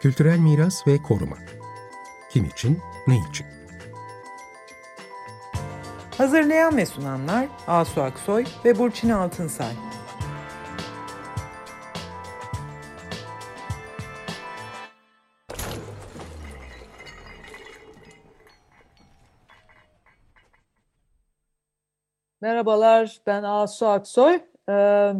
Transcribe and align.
Kültürel 0.00 0.38
miras 0.38 0.86
ve 0.86 1.02
koruma. 1.02 1.36
Kim 2.30 2.44
için, 2.44 2.78
ne 3.06 3.16
için? 3.30 3.46
Hazırlayan 6.18 6.76
ve 6.76 6.86
sunanlar 6.86 7.48
Asu 7.66 8.02
Aksoy 8.02 8.44
ve 8.64 8.78
Burçin 8.78 9.10
Altınsay. 9.10 9.72
Merhabalar, 22.40 23.20
ben 23.26 23.42
Asu 23.42 23.86
Aksoy. 23.86 24.40
Ee, 24.68 25.12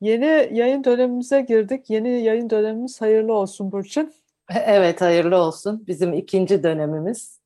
yeni 0.00 0.48
yayın 0.52 0.84
dönemimize 0.84 1.40
girdik. 1.40 1.90
Yeni 1.90 2.22
yayın 2.22 2.50
dönemimiz 2.50 3.00
hayırlı 3.00 3.32
olsun 3.32 3.72
Burçin. 3.72 4.23
Evet, 4.50 5.00
hayırlı 5.00 5.36
olsun. 5.36 5.84
Bizim 5.86 6.12
ikinci 6.12 6.62
dönemimiz. 6.62 7.40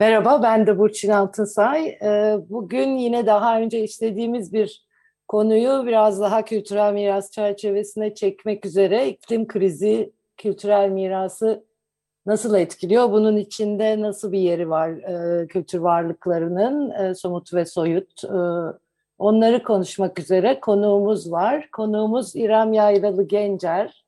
Merhaba, 0.00 0.42
ben 0.42 0.66
de 0.66 0.78
Burçin 0.78 1.10
Altınsay. 1.10 1.88
Ee, 1.88 2.36
bugün 2.48 2.96
yine 2.96 3.26
daha 3.26 3.60
önce 3.60 3.84
işlediğimiz 3.84 4.52
bir 4.52 4.86
konuyu 5.28 5.84
biraz 5.86 6.20
daha 6.20 6.44
kültürel 6.44 6.92
miras 6.92 7.30
çerçevesine 7.30 8.14
çekmek 8.14 8.66
üzere 8.66 9.08
iklim 9.08 9.46
krizi, 9.46 10.12
kültürel 10.36 10.88
mirası 10.88 11.64
nasıl 12.26 12.54
etkiliyor? 12.54 13.12
Bunun 13.12 13.36
içinde 13.36 14.00
nasıl 14.00 14.32
bir 14.32 14.38
yeri 14.38 14.70
var 14.70 14.90
e, 14.90 15.46
kültür 15.46 15.78
varlıklarının 15.78 16.90
e, 16.90 17.14
somut 17.14 17.54
ve 17.54 17.66
soyut? 17.66 18.24
E, 18.24 18.38
onları 19.18 19.62
konuşmak 19.62 20.18
üzere 20.18 20.60
konuğumuz 20.60 21.32
var. 21.32 21.68
Konuğumuz 21.72 22.36
İrem 22.36 22.72
Yaylalı 22.72 23.28
Gencer. 23.28 24.03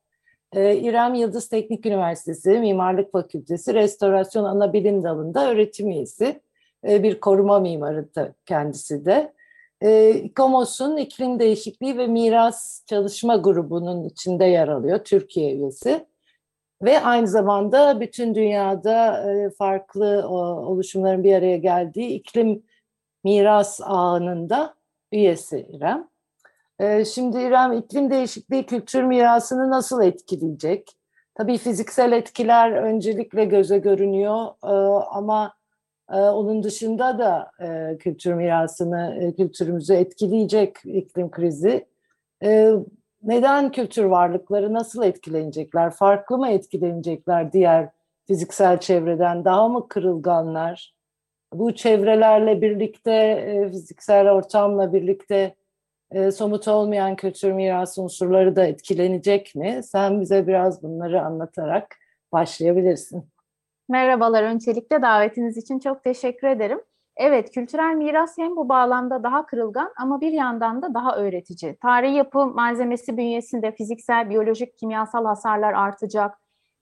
E, 0.52 0.76
İrem 0.76 1.14
Yıldız 1.14 1.48
Teknik 1.48 1.86
Üniversitesi 1.86 2.50
Mimarlık 2.50 3.12
Fakültesi 3.12 3.74
Restorasyon 3.74 4.44
Anabilim 4.44 5.04
Dalı'nda 5.04 5.50
öğretim 5.50 5.90
üyesi. 5.90 6.40
E, 6.88 7.02
bir 7.02 7.20
koruma 7.20 7.60
mimarı 7.60 8.14
da 8.14 8.34
kendisi 8.46 9.04
de. 9.04 9.32
E, 9.80 10.10
İKOMOS'un 10.10 10.96
İklim 10.96 11.38
Değişikliği 11.38 11.98
ve 11.98 12.06
Miras 12.06 12.86
Çalışma 12.86 13.36
Grubu'nun 13.36 14.04
içinde 14.04 14.44
yer 14.44 14.68
alıyor, 14.68 14.98
Türkiye 15.04 15.54
üyesi. 15.56 16.06
Ve 16.82 17.00
aynı 17.00 17.28
zamanda 17.28 18.00
bütün 18.00 18.34
dünyada 18.34 19.32
e, 19.32 19.50
farklı 19.50 20.28
oluşumların 20.28 21.24
bir 21.24 21.34
araya 21.34 21.56
geldiği 21.56 22.08
iklim 22.08 22.62
miras 23.24 23.80
ağının 23.84 24.50
da 24.50 24.74
üyesi 25.12 25.66
İrem. 25.70 26.08
E, 26.78 27.04
şimdi 27.04 27.38
İrem 27.38 27.72
iklim 27.72 28.10
değişikliği 28.10 28.66
kültür 28.66 29.02
mirasını 29.02 29.70
nasıl 29.70 30.02
etkileyecek? 30.02 30.96
Tabii 31.34 31.58
fiziksel 31.58 32.12
etkiler 32.12 32.70
öncelikle 32.72 33.44
göze 33.44 33.78
görünüyor 33.78 34.46
e, 34.64 34.72
ama 35.10 35.54
onun 36.10 36.62
dışında 36.62 37.18
da 37.18 37.50
kültür 37.98 38.32
mirasını, 38.34 39.32
kültürümüzü 39.36 39.94
etkileyecek 39.94 40.76
iklim 40.84 41.30
krizi 41.30 41.86
neden 43.22 43.70
kültür 43.70 44.04
varlıkları 44.04 44.72
nasıl 44.74 45.02
etkilenecekler? 45.02 45.90
Farklı 45.90 46.38
mı 46.38 46.48
etkilenecekler 46.48 47.52
diğer 47.52 47.88
fiziksel 48.26 48.80
çevreden? 48.80 49.44
Daha 49.44 49.68
mı 49.68 49.88
kırılganlar? 49.88 50.94
Bu 51.52 51.74
çevrelerle 51.74 52.60
birlikte, 52.62 53.12
e, 53.12 53.68
fiziksel 53.70 54.30
ortamla 54.32 54.92
birlikte 54.92 55.54
e, 56.10 56.30
somut 56.30 56.68
olmayan 56.68 57.16
kültür 57.16 57.52
mirası 57.52 58.02
unsurları 58.02 58.56
da 58.56 58.66
etkilenecek 58.66 59.54
mi? 59.54 59.80
Sen 59.84 60.20
bize 60.20 60.46
biraz 60.46 60.82
bunları 60.82 61.22
anlatarak 61.22 61.96
başlayabilirsin. 62.32 63.28
Merhabalar, 63.88 64.42
öncelikle 64.42 65.02
davetiniz 65.02 65.56
için 65.56 65.78
çok 65.78 66.04
teşekkür 66.04 66.48
ederim. 66.48 66.80
Evet, 67.16 67.50
kültürel 67.50 67.94
miras 67.94 68.38
hem 68.38 68.56
bu 68.56 68.68
bağlamda 68.68 69.22
daha 69.22 69.46
kırılgan 69.46 69.92
ama 69.98 70.20
bir 70.20 70.32
yandan 70.32 70.82
da 70.82 70.94
daha 70.94 71.16
öğretici. 71.16 71.76
Tarihi 71.82 72.14
yapı 72.14 72.46
malzemesi 72.46 73.16
bünyesinde 73.16 73.72
fiziksel, 73.72 74.30
biyolojik, 74.30 74.78
kimyasal 74.78 75.24
hasarlar 75.24 75.72
artacak. 75.72 76.38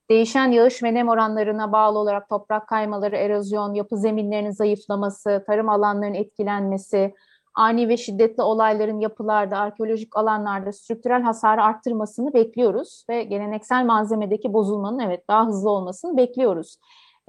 Değişen 0.09 0.51
yağış 0.51 0.83
ve 0.83 0.93
nem 0.93 1.09
oranlarına 1.09 1.71
bağlı 1.71 1.99
olarak 1.99 2.29
toprak 2.29 2.67
kaymaları, 2.67 3.15
erozyon, 3.15 3.73
yapı 3.73 3.97
zeminlerinin 3.97 4.51
zayıflaması, 4.51 5.43
tarım 5.47 5.69
alanlarının 5.69 6.15
etkilenmesi, 6.15 7.13
ani 7.55 7.89
ve 7.89 7.97
şiddetli 7.97 8.43
olayların 8.43 8.99
yapılarda, 8.99 9.57
arkeolojik 9.57 10.17
alanlarda 10.17 10.71
strüktürel 10.71 11.21
hasarı 11.21 11.63
arttırmasını 11.63 12.33
bekliyoruz 12.33 13.05
ve 13.09 13.23
geleneksel 13.23 13.85
malzemedeki 13.85 14.53
bozulmanın 14.53 14.99
evet 14.99 15.27
daha 15.29 15.47
hızlı 15.47 15.69
olmasını 15.69 16.17
bekliyoruz. 16.17 16.77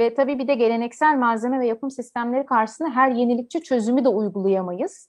Ve 0.01 0.15
tabii 0.15 0.39
bir 0.39 0.49
de 0.49 0.55
geleneksel 0.55 1.17
malzeme 1.17 1.61
ve 1.61 1.67
yapım 1.67 1.91
sistemleri 1.91 2.47
karşısında 2.47 2.91
her 2.91 3.11
yenilikçi 3.11 3.63
çözümü 3.63 4.05
de 4.05 4.09
uygulayamayız. 4.09 5.09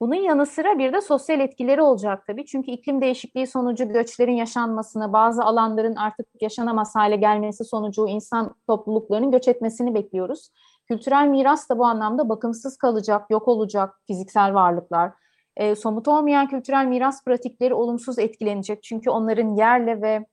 Bunun 0.00 0.14
yanı 0.14 0.46
sıra 0.46 0.78
bir 0.78 0.92
de 0.92 1.00
sosyal 1.00 1.40
etkileri 1.40 1.82
olacak 1.82 2.26
tabii. 2.26 2.46
Çünkü 2.46 2.70
iklim 2.70 3.00
değişikliği 3.00 3.46
sonucu 3.46 3.88
göçlerin 3.88 4.32
yaşanmasını, 4.32 5.12
bazı 5.12 5.44
alanların 5.44 5.96
artık 5.96 6.26
yaşanamaz 6.40 6.94
hale 6.94 7.16
gelmesi 7.16 7.64
sonucu 7.64 8.08
insan 8.08 8.54
topluluklarının 8.66 9.30
göç 9.30 9.48
etmesini 9.48 9.94
bekliyoruz. 9.94 10.50
Kültürel 10.88 11.28
miras 11.28 11.68
da 11.68 11.78
bu 11.78 11.84
anlamda 11.84 12.28
bakımsız 12.28 12.76
kalacak, 12.76 13.30
yok 13.30 13.48
olacak 13.48 14.00
fiziksel 14.06 14.54
varlıklar. 14.54 15.12
E, 15.56 15.74
somut 15.74 16.08
olmayan 16.08 16.48
kültürel 16.48 16.86
miras 16.86 17.24
pratikleri 17.24 17.74
olumsuz 17.74 18.18
etkilenecek. 18.18 18.82
Çünkü 18.82 19.10
onların 19.10 19.56
yerle 19.56 20.02
ve 20.02 20.26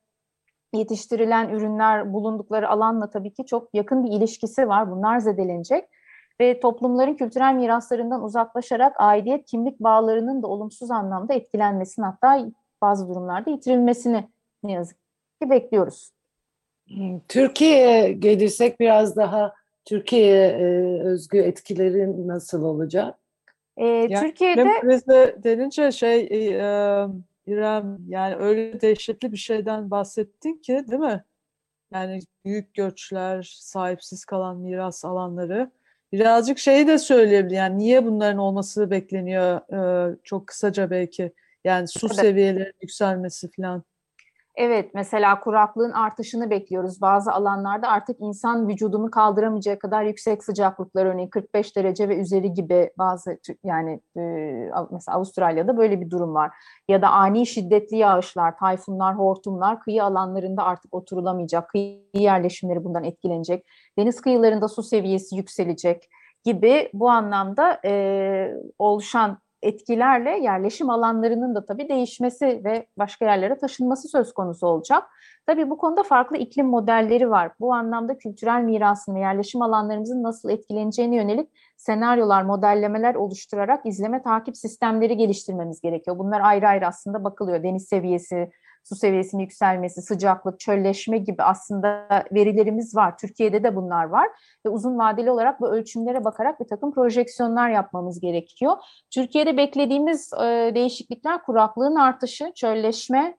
yetiştirilen 0.72 1.48
ürünler 1.48 2.12
bulundukları 2.12 2.68
alanla 2.68 3.10
tabii 3.10 3.32
ki 3.32 3.46
çok 3.46 3.74
yakın 3.74 4.04
bir 4.04 4.10
ilişkisi 4.10 4.68
var. 4.68 4.90
Bunlar 4.90 5.18
zedelenecek 5.18 5.84
ve 6.40 6.60
toplumların 6.60 7.14
kültürel 7.14 7.54
miraslarından 7.54 8.22
uzaklaşarak 8.22 8.94
aidiyet 8.98 9.46
kimlik 9.46 9.80
bağlarının 9.80 10.42
da 10.42 10.46
olumsuz 10.46 10.90
anlamda 10.90 11.34
etkilenmesini 11.34 12.04
hatta 12.04 12.46
bazı 12.82 13.08
durumlarda 13.08 13.50
yitirilmesini 13.50 14.28
ne 14.62 14.72
yazık 14.72 14.96
ki 15.42 15.50
bekliyoruz. 15.50 16.12
Türkiye'ye 17.28 18.12
gelirsek 18.12 18.80
biraz 18.80 19.16
daha 19.16 19.52
Türkiye'ye 19.84 20.46
e, 20.46 21.00
özgü 21.02 21.38
etkileri 21.38 22.28
nasıl 22.28 22.62
olacak? 22.62 23.18
Ee, 23.76 23.86
yani, 23.86 24.14
Türkiye'de 24.14 24.80
krizi 24.80 25.36
denince 25.44 25.92
şey 25.92 26.20
e, 26.20 27.06
İrem 27.46 27.98
yani 28.08 28.36
öyle 28.36 28.80
dehşetli 28.80 29.32
bir 29.32 29.36
şeyden 29.36 29.90
bahsettin 29.90 30.56
ki 30.56 30.84
değil 30.90 31.00
mi? 31.00 31.24
Yani 31.94 32.20
büyük 32.44 32.74
göçler, 32.74 33.56
sahipsiz 33.60 34.24
kalan 34.24 34.56
miras 34.56 35.04
alanları. 35.04 35.70
Birazcık 36.12 36.58
şeyi 36.58 36.86
de 36.86 36.98
söyleyebilir. 36.98 37.56
Yani 37.56 37.78
niye 37.78 38.04
bunların 38.04 38.38
olması 38.38 38.90
bekleniyor? 38.90 39.60
Ee, 40.12 40.16
çok 40.24 40.46
kısaca 40.46 40.90
belki. 40.90 41.32
Yani 41.64 41.88
su 41.88 42.06
evet. 42.06 42.16
seviyelerinin 42.16 42.74
yükselmesi 42.82 43.50
falan. 43.50 43.82
Evet, 44.54 44.90
mesela 44.94 45.40
kuraklığın 45.40 45.90
artışını 45.90 46.50
bekliyoruz. 46.50 47.00
Bazı 47.00 47.32
alanlarda 47.32 47.88
artık 47.88 48.16
insan 48.20 48.68
vücudunu 48.68 49.10
kaldıramayacağı 49.10 49.78
kadar 49.78 50.04
yüksek 50.04 50.44
sıcaklıklar 50.44 51.06
örneğin 51.06 51.28
45 51.28 51.76
derece 51.76 52.08
ve 52.08 52.16
üzeri 52.16 52.54
gibi 52.54 52.90
bazı 52.98 53.38
yani 53.64 54.00
mesela 54.90 55.16
Avustralya'da 55.16 55.76
böyle 55.76 56.00
bir 56.00 56.10
durum 56.10 56.34
var. 56.34 56.50
Ya 56.88 57.02
da 57.02 57.08
ani 57.08 57.46
şiddetli 57.46 57.96
yağışlar, 57.96 58.56
tayfunlar, 58.56 59.18
hortumlar 59.18 59.80
kıyı 59.80 60.04
alanlarında 60.04 60.62
artık 60.64 60.94
oturulamayacak. 60.94 61.68
Kıyı 61.68 62.00
yerleşimleri 62.14 62.84
bundan 62.84 63.04
etkilenecek. 63.04 63.66
Deniz 63.98 64.20
kıyılarında 64.20 64.68
su 64.68 64.82
seviyesi 64.82 65.36
yükselecek 65.36 66.08
gibi 66.44 66.90
bu 66.94 67.10
anlamda 67.10 67.80
e, 67.84 68.54
oluşan 68.78 69.38
etkilerle 69.62 70.30
yerleşim 70.30 70.90
alanlarının 70.90 71.54
da 71.54 71.66
tabii 71.66 71.88
değişmesi 71.88 72.60
ve 72.64 72.86
başka 72.98 73.24
yerlere 73.24 73.58
taşınması 73.58 74.08
söz 74.08 74.32
konusu 74.32 74.66
olacak. 74.66 75.04
Tabii 75.46 75.70
bu 75.70 75.76
konuda 75.76 76.02
farklı 76.02 76.36
iklim 76.36 76.66
modelleri 76.66 77.30
var. 77.30 77.52
Bu 77.60 77.74
anlamda 77.74 78.18
kültürel 78.18 78.62
mirasın 78.62 79.14
ve 79.14 79.20
yerleşim 79.20 79.62
alanlarımızın 79.62 80.22
nasıl 80.22 80.50
etkileneceğine 80.50 81.16
yönelik 81.16 81.50
senaryolar, 81.76 82.42
modellemeler 82.42 83.14
oluşturarak 83.14 83.86
izleme 83.86 84.22
takip 84.22 84.56
sistemleri 84.56 85.16
geliştirmemiz 85.16 85.80
gerekiyor. 85.80 86.18
Bunlar 86.18 86.40
ayrı 86.40 86.68
ayrı 86.68 86.86
aslında 86.86 87.24
bakılıyor. 87.24 87.62
Deniz 87.62 87.88
seviyesi, 87.88 88.50
su 88.84 88.96
seviyesinin 88.96 89.42
yükselmesi, 89.42 90.02
sıcaklık, 90.02 90.60
çölleşme 90.60 91.18
gibi 91.18 91.42
aslında 91.42 92.08
verilerimiz 92.32 92.96
var. 92.96 93.18
Türkiye'de 93.18 93.64
de 93.64 93.76
bunlar 93.76 94.04
var 94.04 94.28
ve 94.66 94.68
uzun 94.68 94.98
vadeli 94.98 95.30
olarak 95.30 95.60
bu 95.60 95.68
ölçümlere 95.68 96.24
bakarak 96.24 96.60
bir 96.60 96.68
takım 96.68 96.94
projeksiyonlar 96.94 97.70
yapmamız 97.70 98.20
gerekiyor. 98.20 98.76
Türkiye'de 99.10 99.56
beklediğimiz 99.56 100.32
e, 100.32 100.72
değişiklikler 100.74 101.42
kuraklığın 101.42 101.96
artışı, 101.96 102.52
çölleşme, 102.54 103.36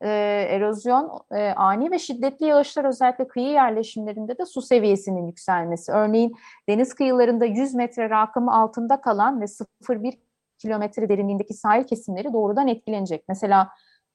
e, 0.00 0.08
erozyon, 0.50 1.20
e, 1.30 1.50
ani 1.50 1.90
ve 1.90 1.98
şiddetli 1.98 2.46
yağışlar 2.46 2.84
özellikle 2.84 3.28
kıyı 3.28 3.48
yerleşimlerinde 3.48 4.38
de 4.38 4.46
su 4.46 4.62
seviyesinin 4.62 5.26
yükselmesi. 5.26 5.92
Örneğin 5.92 6.36
deniz 6.68 6.94
kıyılarında 6.94 7.44
100 7.44 7.74
metre 7.74 8.10
rakımı 8.10 8.54
altında 8.54 9.00
kalan 9.00 9.40
ve 9.40 9.44
0,1 9.44 10.18
kilometre 10.58 11.08
derinliğindeki 11.08 11.54
sahil 11.54 11.84
kesimleri 11.84 12.32
doğrudan 12.32 12.68
etkilenecek. 12.68 13.24
Mesela 13.28 13.68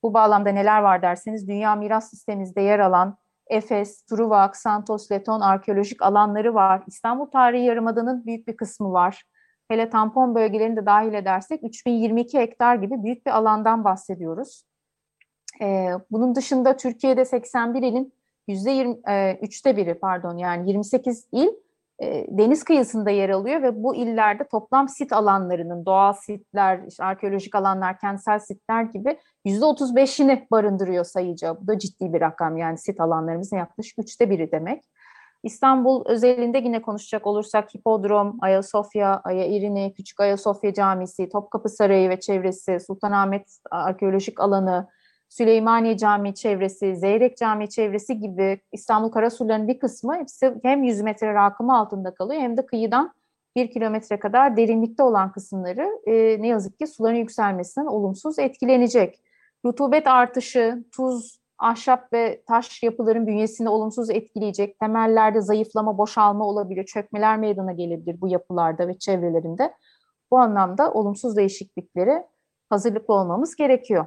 bu 0.03 0.13
bağlamda 0.13 0.49
neler 0.49 0.81
var 0.81 1.01
derseniz 1.01 1.47
Dünya 1.47 1.75
Miras 1.75 2.09
Sistemimizde 2.09 2.61
yer 2.61 2.79
alan 2.79 3.17
Efes, 3.47 4.01
Truva, 4.01 4.45
Xantos, 4.45 5.11
Leton 5.11 5.41
arkeolojik 5.41 6.01
alanları 6.01 6.53
var. 6.53 6.83
İstanbul 6.87 7.25
Tarihi 7.25 7.63
Yarımada'nın 7.63 8.25
büyük 8.25 8.47
bir 8.47 8.57
kısmı 8.57 8.91
var. 8.91 9.23
Hele 9.67 9.89
tampon 9.89 10.35
bölgelerini 10.35 10.75
de 10.75 10.85
dahil 10.85 11.13
edersek 11.13 11.63
3022 11.63 12.39
hektar 12.39 12.75
gibi 12.75 13.03
büyük 13.03 13.25
bir 13.25 13.31
alandan 13.31 13.83
bahsediyoruz. 13.83 14.63
Ee, 15.61 15.91
bunun 16.11 16.35
dışında 16.35 16.77
Türkiye'de 16.77 17.25
81 17.25 17.81
ilin 17.83 18.13
%3'te 18.47 19.69
e, 19.69 19.77
biri 19.77 19.93
pardon 19.93 20.37
yani 20.37 20.69
28 20.69 21.27
il 21.31 21.49
deniz 22.27 22.63
kıyısında 22.63 23.09
yer 23.09 23.29
alıyor 23.29 23.61
ve 23.61 23.83
bu 23.83 23.95
illerde 23.95 24.43
toplam 24.43 24.89
sit 24.89 25.13
alanlarının 25.13 25.85
doğal 25.85 26.13
sitler, 26.13 26.79
işte 26.87 27.03
arkeolojik 27.03 27.55
alanlar, 27.55 27.99
kentsel 27.99 28.39
sitler 28.39 28.83
gibi 28.83 29.17
yüzde 29.45 29.65
35'ini 29.65 30.45
barındırıyor 30.51 31.05
sayıca. 31.05 31.61
Bu 31.61 31.67
da 31.67 31.79
ciddi 31.79 32.13
bir 32.13 32.21
rakam 32.21 32.57
yani 32.57 32.77
sit 32.77 33.01
alanlarımızın 33.01 33.57
yaklaşık 33.57 33.99
üçte 33.99 34.29
biri 34.29 34.51
demek. 34.51 34.83
İstanbul 35.43 36.05
özelinde 36.05 36.57
yine 36.57 36.81
konuşacak 36.81 37.27
olursak 37.27 37.75
Hipodrom, 37.75 38.37
Ayasofya, 38.41 39.21
Aya 39.23 39.45
İrini, 39.45 39.93
Küçük 39.93 40.19
Ayasofya 40.19 40.73
Camisi, 40.73 41.29
Topkapı 41.29 41.69
Sarayı 41.69 42.09
ve 42.09 42.19
çevresi, 42.19 42.79
Sultanahmet 42.79 43.57
Arkeolojik 43.71 44.39
Alanı, 44.39 44.87
Süleymaniye 45.31 45.97
Camii 45.97 46.35
çevresi, 46.35 46.95
Zeyrek 46.95 47.37
Camii 47.37 47.69
çevresi 47.69 48.19
gibi 48.19 48.61
İstanbul 48.71 49.09
Karasurları'nın 49.09 49.67
bir 49.67 49.79
kısmı 49.79 50.15
hepsi 50.15 50.55
hem 50.63 50.83
100 50.83 51.01
metre 51.01 51.33
rakımı 51.33 51.77
altında 51.77 52.13
kalıyor 52.13 52.41
hem 52.41 52.57
de 52.57 52.65
kıyıdan 52.65 53.13
bir 53.55 53.71
kilometre 53.71 54.19
kadar 54.19 54.57
derinlikte 54.57 55.03
olan 55.03 55.31
kısımları 55.31 55.89
e, 56.05 56.41
ne 56.41 56.47
yazık 56.47 56.79
ki 56.79 56.87
suların 56.87 57.15
yükselmesinden 57.15 57.85
olumsuz 57.85 58.39
etkilenecek. 58.39 59.19
Rutubet 59.65 60.07
artışı, 60.07 60.83
tuz, 60.91 61.39
ahşap 61.57 62.13
ve 62.13 62.43
taş 62.47 62.83
yapıların 62.83 63.27
bünyesini 63.27 63.69
olumsuz 63.69 64.09
etkileyecek, 64.09 64.79
temellerde 64.79 65.41
zayıflama, 65.41 65.97
boşalma 65.97 66.45
olabilir, 66.45 66.85
çökmeler 66.85 67.37
meydana 67.37 67.71
gelebilir 67.71 68.21
bu 68.21 68.27
yapılarda 68.27 68.87
ve 68.87 68.99
çevrelerinde. 68.99 69.73
Bu 70.31 70.37
anlamda 70.37 70.93
olumsuz 70.93 71.35
değişiklikleri 71.35 72.23
hazırlıklı 72.69 73.13
olmamız 73.13 73.55
gerekiyor. 73.55 74.05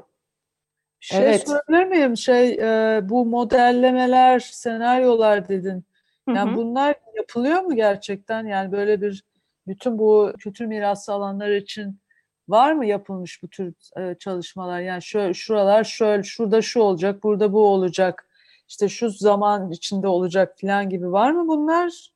Şey 1.05 1.19
evet. 1.19 1.49
sorabilir 1.49 1.85
miyim? 1.85 2.17
Şey 2.17 2.53
e, 2.53 3.01
bu 3.09 3.27
modellemeler, 3.27 4.39
senaryolar 4.39 5.49
dedin. 5.49 5.85
Yani 6.29 6.51
hı 6.51 6.53
hı. 6.53 6.57
bunlar 6.57 6.95
yapılıyor 7.17 7.61
mu 7.61 7.77
gerçekten? 7.77 8.47
Yani 8.47 8.73
böyle 8.73 9.03
bir 9.03 9.25
bütün 9.67 9.99
bu 9.99 10.33
kültür 10.39 10.67
mirası 10.67 11.13
alanları 11.13 11.57
için 11.57 12.01
var 12.49 12.73
mı 12.73 12.87
yapılmış 12.87 13.43
bu 13.43 13.49
tür 13.49 13.75
e, 13.99 14.15
çalışmalar? 14.19 14.81
Yani 14.81 15.03
şöyle 15.03 15.35
şuralar 15.35 15.85
şöyle, 15.85 16.23
şurada 16.23 16.63
şu 16.63 16.81
olacak, 16.81 17.23
burada 17.23 17.53
bu 17.53 17.67
olacak. 17.67 18.29
İşte 18.69 18.89
şu 18.89 19.11
zaman 19.11 19.71
içinde 19.71 20.09
olacak 20.09 20.55
falan 20.61 20.89
gibi 20.89 21.13
var 21.13 21.31
mı 21.31 21.49
bunlar? 21.49 22.11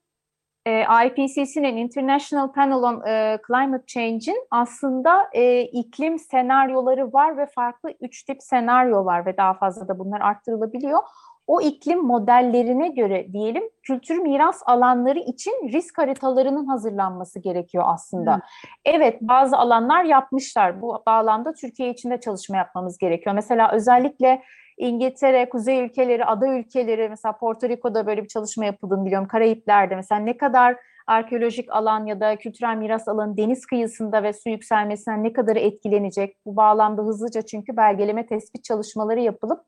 E, 0.69 0.87
IPCC'nin 1.07 1.77
International 1.77 2.53
Panel 2.53 2.83
on 2.83 3.07
e, 3.07 3.39
Climate 3.47 3.87
Change'in 3.87 4.47
aslında 4.51 5.29
e, 5.33 5.63
iklim 5.63 6.19
senaryoları 6.19 7.13
var 7.13 7.37
ve 7.37 7.47
farklı 7.47 7.91
üç 8.01 8.23
tip 8.23 8.43
senaryo 8.43 9.05
var 9.05 9.27
ve 9.27 9.37
daha 9.37 9.55
fazla 9.55 9.89
da 9.89 9.99
bunlar 9.99 10.21
arttırılabiliyor. 10.21 10.99
O 11.47 11.61
iklim 11.61 12.03
modellerine 12.03 12.89
göre 12.89 13.33
diyelim 13.33 13.63
kültür 13.83 14.19
miras 14.19 14.63
alanları 14.67 15.19
için 15.19 15.53
risk 15.73 15.99
haritalarının 15.99 16.67
hazırlanması 16.67 17.39
gerekiyor 17.39 17.85
aslında. 17.87 18.35
Hmm. 18.35 18.43
Evet 18.85 19.19
bazı 19.21 19.57
alanlar 19.57 20.05
yapmışlar. 20.05 20.83
Bu 20.83 21.03
bağlamda 21.07 21.55
Türkiye 21.55 21.91
için 21.91 22.11
de 22.11 22.21
çalışma 22.21 22.57
yapmamız 22.57 22.99
gerekiyor. 22.99 23.35
Mesela 23.35 23.73
özellikle 23.73 24.43
İngiltere, 24.79 25.49
kuzey 25.49 25.85
ülkeleri, 25.85 26.25
ada 26.25 26.49
ülkeleri 26.49 27.09
mesela 27.09 27.37
Porto 27.37 27.69
Rico'da 27.69 28.07
böyle 28.07 28.23
bir 28.23 28.29
çalışma 28.29 28.65
yapıldığını 28.65 29.07
biliyorum. 29.07 29.29
Karayipler'de 29.29 29.97
mesela 29.97 30.21
ne 30.21 30.37
kadar 30.37 30.77
arkeolojik 31.07 31.73
alan 31.73 32.07
ya 32.07 32.21
da 32.21 32.37
kültürel 32.37 32.77
miras 32.77 33.09
alanı 33.09 33.37
deniz 33.37 33.67
kıyısında 33.67 34.23
ve 34.23 34.33
su 34.33 34.49
yükselmesinden 34.49 35.25
ne 35.25 35.33
kadar 35.33 35.57
etkilenecek? 35.57 36.37
Bu 36.47 36.57
bağlamda 36.57 37.03
hızlıca 37.03 37.43
çünkü 37.43 37.77
belgeleme 37.77 38.27
tespit 38.27 38.65
çalışmaları 38.65 39.21
yapılıp 39.21 39.61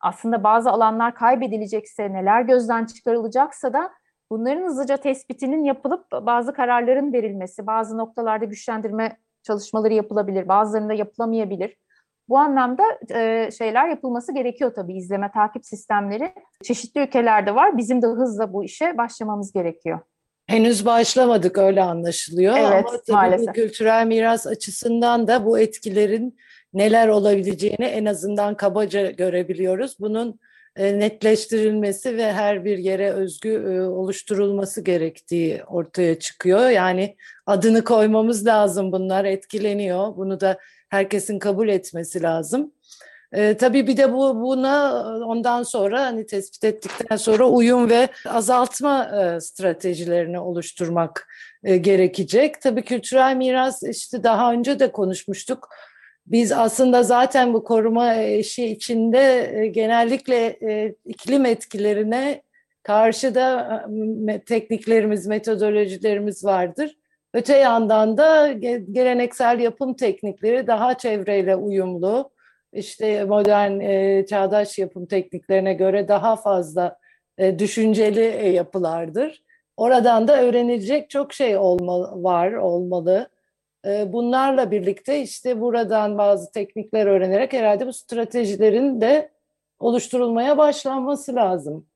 aslında 0.00 0.44
bazı 0.44 0.70
alanlar 0.70 1.14
kaybedilecekse 1.14 2.12
neler 2.12 2.42
gözden 2.42 2.86
çıkarılacaksa 2.86 3.72
da 3.72 3.90
bunların 4.30 4.66
hızlıca 4.66 4.96
tespitinin 4.96 5.64
yapılıp 5.64 6.12
bazı 6.12 6.52
kararların 6.52 7.12
verilmesi, 7.12 7.66
bazı 7.66 7.98
noktalarda 7.98 8.44
güçlendirme 8.44 9.16
çalışmaları 9.42 9.94
yapılabilir, 9.94 10.48
bazılarında 10.48 10.94
yapılamayabilir. 10.94 11.76
Bu 12.28 12.38
anlamda 12.38 12.82
e, 13.14 13.50
şeyler 13.58 13.88
yapılması 13.88 14.34
gerekiyor 14.34 14.72
tabii 14.74 14.96
izleme 14.96 15.30
takip 15.34 15.66
sistemleri. 15.66 16.32
Çeşitli 16.64 17.00
ülkelerde 17.00 17.54
var. 17.54 17.76
Bizim 17.76 18.02
de 18.02 18.06
hızla 18.06 18.52
bu 18.52 18.64
işe 18.64 18.98
başlamamız 18.98 19.52
gerekiyor. 19.52 20.00
Henüz 20.46 20.86
başlamadık 20.86 21.58
öyle 21.58 21.82
anlaşılıyor. 21.82 22.56
Evet, 22.58 22.84
Ama 22.88 22.98
tabii 22.98 23.12
maalesef. 23.12 23.54
kültürel 23.54 24.06
miras 24.06 24.46
açısından 24.46 25.28
da 25.28 25.46
bu 25.46 25.58
etkilerin 25.58 26.38
neler 26.74 27.08
olabileceğini 27.08 27.84
en 27.84 28.04
azından 28.04 28.56
kabaca 28.56 29.10
görebiliyoruz. 29.10 29.96
Bunun 30.00 30.40
e, 30.76 30.98
netleştirilmesi 30.98 32.16
ve 32.16 32.32
her 32.32 32.64
bir 32.64 32.78
yere 32.78 33.12
özgü 33.12 33.50
e, 33.50 33.80
oluşturulması 33.80 34.80
gerektiği 34.80 35.64
ortaya 35.64 36.18
çıkıyor. 36.18 36.68
Yani 36.68 37.16
adını 37.46 37.84
koymamız 37.84 38.46
lazım 38.46 38.92
bunlar 38.92 39.24
etkileniyor. 39.24 40.16
Bunu 40.16 40.40
da 40.40 40.58
herkesin 40.88 41.38
kabul 41.38 41.68
etmesi 41.68 42.22
lazım. 42.22 42.72
E, 43.32 43.56
tabii 43.56 43.86
bir 43.86 43.96
de 43.96 44.12
bu 44.12 44.40
buna 44.40 45.04
ondan 45.24 45.62
sonra 45.62 46.00
hani 46.00 46.26
tespit 46.26 46.64
ettikten 46.64 47.16
sonra 47.16 47.48
uyum 47.48 47.90
ve 47.90 48.08
azaltma 48.26 49.04
e, 49.04 49.40
stratejilerini 49.40 50.40
oluşturmak 50.40 51.28
e, 51.64 51.76
gerekecek. 51.76 52.60
Tabii 52.62 52.82
kültürel 52.82 53.36
miras 53.36 53.82
işte 53.82 54.22
daha 54.22 54.52
önce 54.52 54.80
de 54.80 54.92
konuşmuştuk. 54.92 55.68
Biz 56.26 56.52
aslında 56.52 57.02
zaten 57.02 57.54
bu 57.54 57.64
koruma 57.64 58.14
işi 58.14 58.66
içinde 58.66 59.52
e, 59.54 59.66
genellikle 59.66 60.46
e, 60.46 60.94
iklim 61.04 61.46
etkilerine 61.46 62.42
karşı 62.82 63.34
da 63.34 63.84
e, 64.28 64.40
tekniklerimiz, 64.40 65.26
metodolojilerimiz 65.26 66.44
vardır. 66.44 66.96
Öte 67.34 67.56
yandan 67.56 68.16
da 68.18 68.52
geleneksel 68.92 69.60
yapım 69.60 69.94
teknikleri 69.94 70.66
daha 70.66 70.98
çevreyle 70.98 71.56
uyumlu, 71.56 72.30
işte 72.72 73.24
modern 73.24 73.80
e, 73.80 74.26
çağdaş 74.26 74.78
yapım 74.78 75.06
tekniklerine 75.06 75.74
göre 75.74 76.08
daha 76.08 76.36
fazla 76.36 76.98
e, 77.38 77.58
düşünceli 77.58 78.24
e, 78.24 78.48
yapılardır. 78.48 79.42
Oradan 79.76 80.28
da 80.28 80.42
öğrenilecek 80.42 81.10
çok 81.10 81.32
şey 81.32 81.56
olmalı, 81.56 82.22
var, 82.22 82.52
olmalı. 82.52 83.28
E, 83.86 84.12
bunlarla 84.12 84.70
birlikte 84.70 85.22
işte 85.22 85.60
buradan 85.60 86.18
bazı 86.18 86.52
teknikler 86.52 87.06
öğrenerek 87.06 87.52
herhalde 87.52 87.86
bu 87.86 87.92
stratejilerin 87.92 89.00
de 89.00 89.30
oluşturulmaya 89.78 90.58
başlanması 90.58 91.34
lazım. 91.34 91.86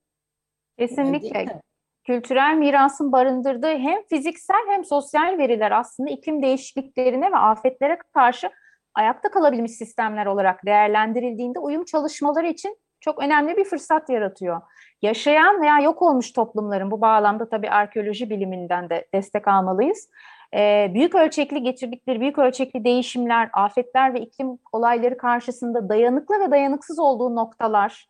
Kesinlikle 0.78 1.62
kültürel 2.04 2.54
mirasın 2.54 3.12
barındırdığı 3.12 3.78
hem 3.78 4.02
fiziksel 4.10 4.66
hem 4.68 4.84
sosyal 4.84 5.38
veriler 5.38 5.70
aslında 5.70 6.10
iklim 6.10 6.42
değişikliklerine 6.42 7.32
ve 7.32 7.36
afetlere 7.36 7.98
karşı 8.14 8.50
ayakta 8.94 9.30
kalabilmiş 9.30 9.72
sistemler 9.72 10.26
olarak 10.26 10.66
değerlendirildiğinde 10.66 11.58
uyum 11.58 11.84
çalışmaları 11.84 12.46
için 12.46 12.78
çok 13.00 13.22
önemli 13.22 13.56
bir 13.56 13.64
fırsat 13.64 14.08
yaratıyor. 14.10 14.60
Yaşayan 15.02 15.62
veya 15.62 15.80
yok 15.80 16.02
olmuş 16.02 16.32
toplumların 16.32 16.90
bu 16.90 17.00
bağlamda 17.00 17.48
tabii 17.48 17.70
arkeoloji 17.70 18.30
biliminden 18.30 18.90
de 18.90 19.06
destek 19.14 19.48
almalıyız. 19.48 20.08
Ee, 20.54 20.90
büyük 20.94 21.14
ölçekli 21.14 21.62
getirdikleri 21.62 22.20
büyük 22.20 22.38
ölçekli 22.38 22.84
değişimler, 22.84 23.50
afetler 23.52 24.14
ve 24.14 24.20
iklim 24.20 24.58
olayları 24.72 25.16
karşısında 25.16 25.88
dayanıklı 25.88 26.40
ve 26.40 26.50
dayanıksız 26.50 26.98
olduğu 26.98 27.36
noktalar, 27.36 28.06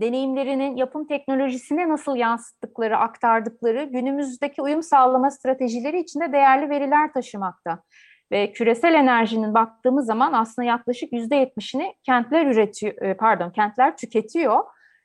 deneyimlerinin 0.00 0.76
yapım 0.76 1.06
teknolojisine 1.06 1.88
nasıl 1.88 2.16
yansıttıkları, 2.16 2.98
aktardıkları 2.98 3.84
günümüzdeki 3.84 4.62
uyum 4.62 4.82
sağlama 4.82 5.30
stratejileri 5.30 6.00
içinde 6.00 6.32
değerli 6.32 6.70
veriler 6.70 7.12
taşımakta. 7.12 7.82
Ve 8.32 8.52
küresel 8.52 8.94
enerjinin 8.94 9.54
baktığımız 9.54 10.06
zaman 10.06 10.32
aslında 10.32 10.68
yaklaşık 10.68 11.12
yüzde 11.12 11.36
yetmişini 11.36 11.94
kentler 12.02 12.46
üretiyor, 12.46 13.02
e, 13.02 13.14
pardon 13.16 13.50
kentler 13.50 13.96
tüketiyor 13.96 14.64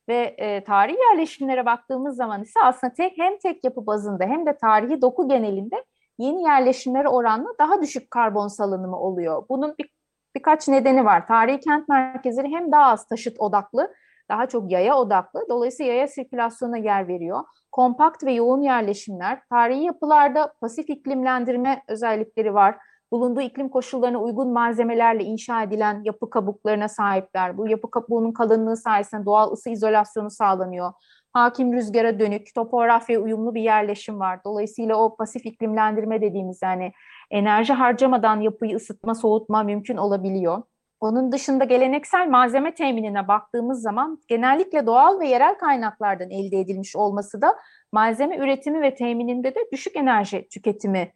ve 0.10 0.36
e, 0.38 0.64
tarihi 0.64 0.98
yerleşimlere 1.10 1.66
baktığımız 1.66 2.16
zaman 2.16 2.42
ise 2.42 2.60
aslında 2.64 2.94
tek 2.94 3.18
hem 3.18 3.38
tek 3.38 3.64
yapı 3.64 3.88
bazında 3.88 4.24
hem 4.26 4.46
de 4.46 4.58
tarihi 4.58 5.02
doku 5.02 5.28
genelinde 5.30 5.84
yeni 6.18 6.44
yerleşimlere 6.44 7.10
oranla 7.10 7.50
daha 7.60 7.82
düşük 7.82 8.12
karbon 8.12 8.48
salınımı 8.48 9.00
oluyor. 9.00 9.44
Bunun 9.50 9.76
bir, 9.80 9.90
birkaç 10.36 10.68
nedeni 10.68 11.06
var. 11.06 11.28
Tarihi 11.28 11.60
kent 11.60 11.90
merkezleri 11.90 12.48
hem 12.48 12.72
daha 12.72 12.86
az 12.86 13.08
taşıt 13.08 13.40
odaklı 13.40 13.94
daha 14.32 14.48
çok 14.48 14.72
yaya 14.72 14.98
odaklı. 14.98 15.46
Dolayısıyla 15.50 15.94
yaya 15.94 16.08
sirkülasyona 16.08 16.78
yer 16.78 17.08
veriyor. 17.08 17.44
Kompakt 17.72 18.24
ve 18.24 18.32
yoğun 18.32 18.62
yerleşimler, 18.62 19.40
tarihi 19.50 19.84
yapılarda 19.84 20.54
pasif 20.62 20.90
iklimlendirme 20.90 21.84
özellikleri 21.88 22.54
var. 22.54 22.76
Bulunduğu 23.12 23.42
iklim 23.42 23.70
koşullarına 23.70 24.22
uygun 24.22 24.54
malzemelerle 24.54 25.24
inşa 25.24 25.64
edilen 25.64 26.02
yapı 26.04 26.30
kabuklarına 26.30 26.88
sahipler. 26.88 27.58
Bu 27.58 27.68
yapı 27.68 27.92
kabuğunun 27.92 28.32
kalınlığı 28.32 28.78
sayesinde 28.78 29.26
doğal 29.26 29.52
ısı 29.52 29.70
izolasyonu 29.70 30.30
sağlanıyor. 30.30 30.94
hakim 31.34 31.74
rüzgara 31.74 32.20
dönük, 32.20 32.56
topografya 32.56 33.20
uyumlu 33.20 33.56
bir 33.56 33.62
yerleşim 33.62 34.20
var. 34.20 34.40
Dolayısıyla 34.46 34.96
o 34.96 35.16
pasif 35.16 35.46
iklimlendirme 35.46 36.22
dediğimiz 36.22 36.60
yani 36.64 36.92
enerji 37.32 37.74
harcamadan 37.74 38.42
yapıyı 38.42 38.76
ısıtma, 38.76 39.16
soğutma 39.16 39.64
mümkün 39.64 39.98
olabiliyor. 39.98 40.64
Onun 41.02 41.32
dışında 41.32 41.64
geleneksel 41.64 42.28
malzeme 42.28 42.74
teminine 42.74 43.28
baktığımız 43.28 43.82
zaman 43.82 44.20
genellikle 44.28 44.86
doğal 44.86 45.20
ve 45.20 45.28
yerel 45.28 45.58
kaynaklardan 45.58 46.30
elde 46.30 46.60
edilmiş 46.60 46.96
olması 46.96 47.42
da 47.42 47.56
malzeme 47.92 48.38
üretimi 48.38 48.82
ve 48.82 48.96
temininde 48.96 49.56
de 49.56 49.60
düşük 49.72 49.96
enerji 49.96 50.48
tüketimi 50.50 51.12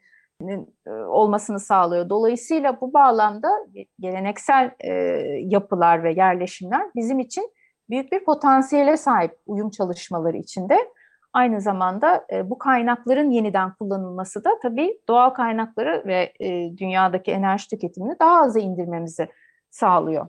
e, 0.87 0.91
olmasını 0.91 1.59
sağlıyor. 1.59 2.09
Dolayısıyla 2.09 2.81
bu 2.81 2.93
bağlamda 2.93 3.49
geleneksel 3.99 4.71
e, 4.79 4.91
yapılar 5.41 6.03
ve 6.03 6.13
yerleşimler 6.13 6.81
bizim 6.95 7.19
için 7.19 7.51
büyük 7.89 8.11
bir 8.11 8.23
potansiyele 8.23 8.97
sahip 8.97 9.31
uyum 9.45 9.69
çalışmaları 9.69 10.37
içinde. 10.37 10.77
Aynı 11.33 11.61
zamanda 11.61 12.25
e, 12.33 12.49
bu 12.49 12.57
kaynakların 12.57 13.29
yeniden 13.31 13.73
kullanılması 13.73 14.43
da 14.43 14.49
tabii 14.61 14.99
doğal 15.07 15.29
kaynakları 15.29 16.03
ve 16.05 16.33
dünyadaki 16.77 17.31
enerji 17.31 17.69
tüketimini 17.69 18.19
daha 18.19 18.41
aza 18.41 18.59
indirmemizi 18.59 19.27
sağlıyor. 19.75 20.27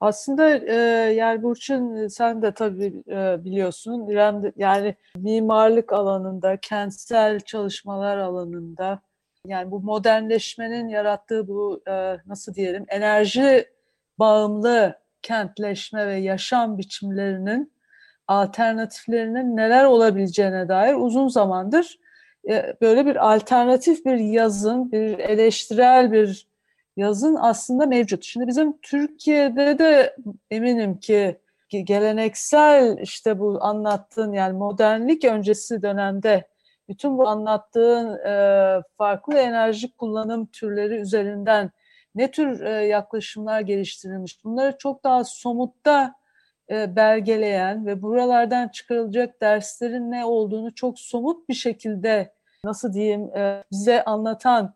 Aslında 0.00 0.58
e, 0.58 0.74
yani 1.12 1.42
Burçin 1.42 2.08
sen 2.08 2.42
de 2.42 2.54
tabii 2.54 3.02
e, 3.08 3.44
biliyorsun 3.44 4.08
İrem 4.08 4.52
yani 4.56 4.94
mimarlık 5.16 5.92
alanında, 5.92 6.56
kentsel 6.56 7.40
çalışmalar 7.40 8.18
alanında 8.18 9.02
yani 9.46 9.70
bu 9.70 9.80
modernleşmenin 9.80 10.88
yarattığı 10.88 11.48
bu 11.48 11.82
e, 11.88 12.16
nasıl 12.26 12.54
diyelim 12.54 12.84
enerji 12.88 13.68
bağımlı 14.18 15.00
kentleşme 15.22 16.06
ve 16.06 16.14
yaşam 16.14 16.78
biçimlerinin 16.78 17.72
alternatiflerinin 18.28 19.56
neler 19.56 19.84
olabileceğine 19.84 20.68
dair 20.68 20.94
uzun 20.94 21.28
zamandır 21.28 21.98
e, 22.48 22.76
böyle 22.80 23.06
bir 23.06 23.32
alternatif 23.32 24.04
bir 24.04 24.16
yazın, 24.16 24.92
bir 24.92 25.18
eleştirel 25.18 26.12
bir 26.12 26.49
yazın 27.00 27.36
aslında 27.40 27.86
mevcut. 27.86 28.24
Şimdi 28.24 28.46
bizim 28.46 28.78
Türkiye'de 28.80 29.78
de 29.78 30.16
eminim 30.50 31.00
ki 31.00 31.40
geleneksel 31.68 32.98
işte 32.98 33.38
bu 33.38 33.58
anlattığın 33.64 34.32
yani 34.32 34.58
modernlik 34.58 35.24
öncesi 35.24 35.82
dönemde 35.82 36.48
bütün 36.88 37.18
bu 37.18 37.28
anlattığın 37.28 38.18
e, 38.26 38.82
farklı 38.98 39.38
enerji 39.38 39.96
kullanım 39.96 40.46
türleri 40.46 40.94
üzerinden 40.94 41.70
ne 42.14 42.30
tür 42.30 42.60
e, 42.60 42.70
yaklaşımlar 42.70 43.60
geliştirilmiş 43.60 44.44
bunları 44.44 44.78
çok 44.78 45.04
daha 45.04 45.24
somutta 45.24 46.14
e, 46.70 46.96
belgeleyen 46.96 47.86
ve 47.86 48.02
buralardan 48.02 48.68
çıkarılacak 48.68 49.40
derslerin 49.40 50.10
ne 50.10 50.24
olduğunu 50.24 50.74
çok 50.74 50.98
somut 50.98 51.48
bir 51.48 51.54
şekilde 51.54 52.32
nasıl 52.64 52.92
diyeyim 52.92 53.36
e, 53.36 53.64
bize 53.72 54.04
anlatan 54.04 54.74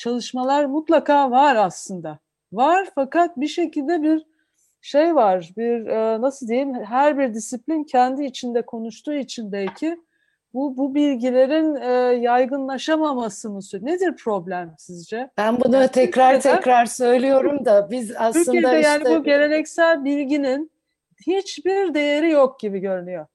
çalışmalar 0.00 0.64
mutlaka 0.64 1.30
var 1.30 1.56
aslında. 1.56 2.18
Var 2.52 2.88
fakat 2.94 3.36
bir 3.36 3.48
şekilde 3.48 4.02
bir 4.02 4.26
şey 4.80 5.14
var, 5.14 5.50
bir 5.56 5.86
e, 5.86 6.20
nasıl 6.20 6.48
diyeyim, 6.48 6.74
her 6.74 7.18
bir 7.18 7.34
disiplin 7.34 7.84
kendi 7.84 8.24
içinde 8.24 8.62
konuştuğu 8.62 9.14
için 9.14 9.52
belki 9.52 10.00
bu 10.54 10.76
bu 10.76 10.94
bilgilerin 10.94 11.74
e, 11.74 11.88
yaygınlaşamaması 12.16 13.50
mı? 13.50 13.60
Nedir 13.80 14.16
problem 14.16 14.74
sizce? 14.78 15.30
Ben 15.38 15.60
bunu 15.60 15.88
tekrar 15.88 16.34
Türkiye'de, 16.34 16.56
tekrar 16.56 16.86
söylüyorum 16.86 17.64
da 17.64 17.90
biz 17.90 18.12
aslında 18.16 18.44
Türkiye'de 18.44 18.80
işte... 18.80 18.88
yani 18.88 19.04
bu 19.04 19.24
geleneksel 19.24 20.04
bilginin 20.04 20.70
hiçbir 21.26 21.94
değeri 21.94 22.30
yok 22.30 22.60
gibi 22.60 22.78
görünüyor. 22.78 23.26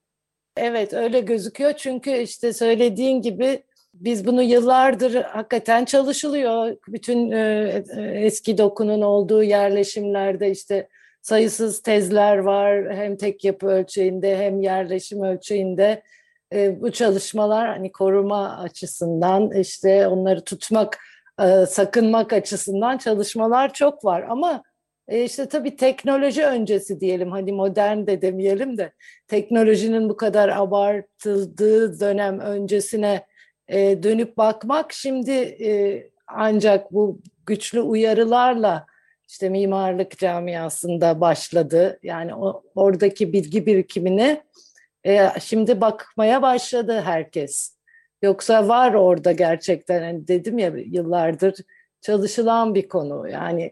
Evet 0.57 0.93
öyle 0.93 1.19
gözüküyor 1.19 1.73
çünkü 1.73 2.11
işte 2.11 2.53
söylediğin 2.53 3.21
gibi 3.21 3.63
biz 3.99 4.25
bunu 4.25 4.41
yıllardır 4.41 5.15
hakikaten 5.15 5.85
çalışılıyor. 5.85 6.77
Bütün 6.87 7.31
e, 7.31 7.83
e, 7.97 8.01
eski 8.01 8.57
dokunun 8.57 9.01
olduğu 9.01 9.43
yerleşimlerde 9.43 10.51
işte 10.51 10.87
sayısız 11.21 11.81
tezler 11.81 12.37
var. 12.37 12.95
Hem 12.95 13.17
tek 13.17 13.45
yapı 13.45 13.67
ölçeğinde 13.67 14.37
hem 14.37 14.61
yerleşim 14.61 15.23
ölçeğinde. 15.23 16.03
E, 16.53 16.81
bu 16.81 16.91
çalışmalar 16.91 17.67
hani 17.67 17.91
koruma 17.91 18.57
açısından 18.57 19.51
işte 19.51 20.07
onları 20.07 20.41
tutmak, 20.41 20.97
e, 21.41 21.65
sakınmak 21.65 22.33
açısından 22.33 22.97
çalışmalar 22.97 23.73
çok 23.73 24.05
var. 24.05 24.25
Ama 24.29 24.63
e, 25.07 25.23
işte 25.23 25.45
tabii 25.45 25.75
teknoloji 25.75 26.45
öncesi 26.45 26.99
diyelim 26.99 27.31
hani 27.31 27.51
modern 27.51 28.07
de 28.07 28.21
demeyelim 28.21 28.77
de 28.77 28.91
teknolojinin 29.27 30.09
bu 30.09 30.17
kadar 30.17 30.49
abartıldığı 30.49 31.99
dönem 31.99 32.39
öncesine 32.39 33.25
e, 33.67 34.03
dönüp 34.03 34.37
bakmak 34.37 34.93
şimdi 34.93 35.31
e, 35.31 36.09
ancak 36.27 36.93
bu 36.93 37.19
güçlü 37.45 37.81
uyarılarla 37.81 38.85
işte 39.27 39.49
mimarlık 39.49 40.17
camiasında 40.17 41.21
başladı. 41.21 41.99
Yani 42.03 42.35
o, 42.35 42.63
oradaki 42.75 43.33
bilgi 43.33 43.65
birikimine 43.65 44.43
e, 45.05 45.29
şimdi 45.41 45.81
bakmaya 45.81 46.41
başladı 46.41 47.01
herkes. 47.01 47.75
Yoksa 48.21 48.67
var 48.67 48.93
orada 48.93 49.31
gerçekten 49.31 50.01
hani 50.01 50.27
dedim 50.27 50.59
ya 50.59 50.71
yıllardır 50.75 51.55
çalışılan 52.01 52.75
bir 52.75 52.87
konu. 52.89 53.29
Yani 53.29 53.71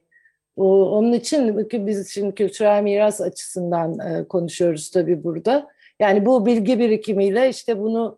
o, 0.55 0.89
onun 0.89 1.13
için 1.13 1.69
biz 1.73 2.09
şimdi 2.09 2.35
kültürel 2.35 2.83
miras 2.83 3.21
açısından 3.21 3.99
e, 3.99 4.27
konuşuyoruz 4.27 4.91
tabii 4.91 5.23
burada. 5.23 5.67
Yani 5.99 6.25
bu 6.25 6.45
bilgi 6.45 6.79
birikimiyle 6.79 7.49
işte 7.49 7.79
bunu 7.79 8.17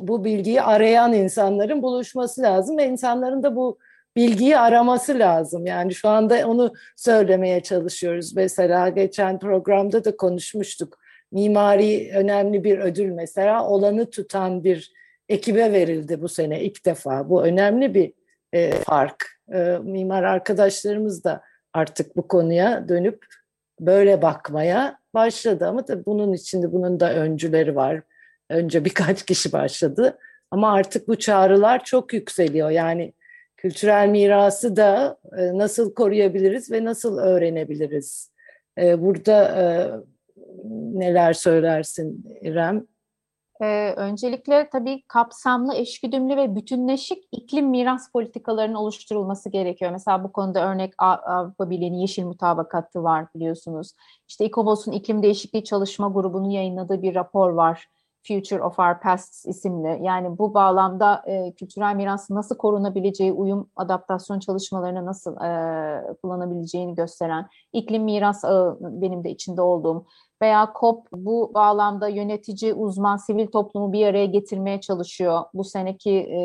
bu 0.00 0.24
bilgiyi 0.24 0.62
arayan 0.62 1.12
insanların 1.12 1.82
buluşması 1.82 2.42
lazım 2.42 2.78
ve 2.78 2.86
insanların 2.86 3.42
da 3.42 3.56
bu 3.56 3.78
bilgiyi 4.16 4.58
araması 4.58 5.18
lazım. 5.18 5.66
Yani 5.66 5.94
şu 5.94 6.08
anda 6.08 6.48
onu 6.48 6.72
söylemeye 6.96 7.62
çalışıyoruz. 7.62 8.36
Mesela 8.36 8.88
geçen 8.88 9.38
programda 9.38 10.04
da 10.04 10.16
konuşmuştuk. 10.16 10.98
Mimari 11.32 12.10
önemli 12.14 12.64
bir 12.64 12.78
ödül 12.78 13.10
mesela 13.10 13.68
olanı 13.68 14.10
tutan 14.10 14.64
bir 14.64 14.92
ekibe 15.28 15.72
verildi 15.72 16.22
bu 16.22 16.28
sene 16.28 16.60
ilk 16.60 16.86
defa. 16.86 17.28
Bu 17.28 17.44
önemli 17.44 17.94
bir 17.94 18.12
e, 18.52 18.70
fark. 18.70 19.26
E, 19.52 19.78
mimar 19.82 20.22
arkadaşlarımız 20.22 21.24
da 21.24 21.42
artık 21.72 22.16
bu 22.16 22.28
konuya 22.28 22.88
dönüp 22.88 23.24
böyle 23.80 24.22
bakmaya 24.22 24.98
başladı 25.14 25.66
ama 25.66 25.84
tabii 25.84 26.06
bunun 26.06 26.32
içinde 26.32 26.72
bunun 26.72 27.00
da 27.00 27.14
öncüleri 27.14 27.76
var. 27.76 28.02
Önce 28.50 28.84
birkaç 28.84 29.26
kişi 29.26 29.52
başladı 29.52 30.18
ama 30.50 30.72
artık 30.72 31.08
bu 31.08 31.18
çağrılar 31.18 31.84
çok 31.84 32.12
yükseliyor. 32.12 32.70
Yani 32.70 33.12
kültürel 33.56 34.08
mirası 34.08 34.76
da 34.76 35.18
e, 35.38 35.58
nasıl 35.58 35.94
koruyabiliriz 35.94 36.72
ve 36.72 36.84
nasıl 36.84 37.18
öğrenebiliriz? 37.18 38.32
E, 38.78 39.02
burada 39.02 39.44
e, 39.44 39.64
neler 40.98 41.32
söylersin 41.32 42.24
İrem? 42.40 42.86
Öncelikle 43.96 44.68
tabii 44.72 45.02
kapsamlı, 45.08 45.74
eşgüdümlü 45.74 46.36
ve 46.36 46.54
bütünleşik 46.54 47.24
iklim 47.32 47.66
miras 47.66 48.12
politikalarının 48.12 48.74
oluşturulması 48.74 49.48
gerekiyor. 49.48 49.90
Mesela 49.90 50.24
bu 50.24 50.32
konuda 50.32 50.70
örnek 50.70 50.94
Avrupa 50.98 51.70
Birliği'nin 51.70 51.96
Yeşil 51.96 52.24
Mutabakatı 52.24 53.02
var 53.02 53.26
biliyorsunuz. 53.34 53.92
İşte 54.28 54.44
İKOBOS'un 54.44 54.92
iklim 54.92 55.22
değişikliği 55.22 55.64
çalışma 55.64 56.08
grubunun 56.08 56.50
yayınladığı 56.50 57.02
bir 57.02 57.14
rapor 57.14 57.50
var. 57.50 57.88
Future 58.22 58.62
of 58.62 58.78
Our 58.78 59.00
Past 59.00 59.46
isimli. 59.46 59.98
Yani 60.02 60.38
bu 60.38 60.54
bağlamda 60.54 61.22
e, 61.26 61.52
kültürel 61.52 61.96
mirasın 61.96 62.34
nasıl 62.34 62.56
korunabileceği, 62.56 63.32
uyum 63.32 63.70
adaptasyon 63.76 64.38
çalışmalarına 64.38 65.06
nasıl 65.06 65.36
e, 65.36 66.16
kullanabileceğini 66.22 66.94
gösteren 66.94 67.48
iklim 67.72 68.04
miras 68.04 68.44
ağı 68.44 68.78
benim 68.80 69.24
de 69.24 69.30
içinde 69.30 69.62
olduğum 69.62 70.06
veya 70.42 70.72
COP 70.80 71.06
bu 71.12 71.50
bağlamda 71.54 72.08
yönetici, 72.08 72.74
uzman, 72.74 73.16
sivil 73.16 73.46
toplumu 73.46 73.92
bir 73.92 74.06
araya 74.06 74.26
getirmeye 74.26 74.80
çalışıyor. 74.80 75.44
Bu 75.54 75.64
seneki 75.64 76.10
e, 76.10 76.40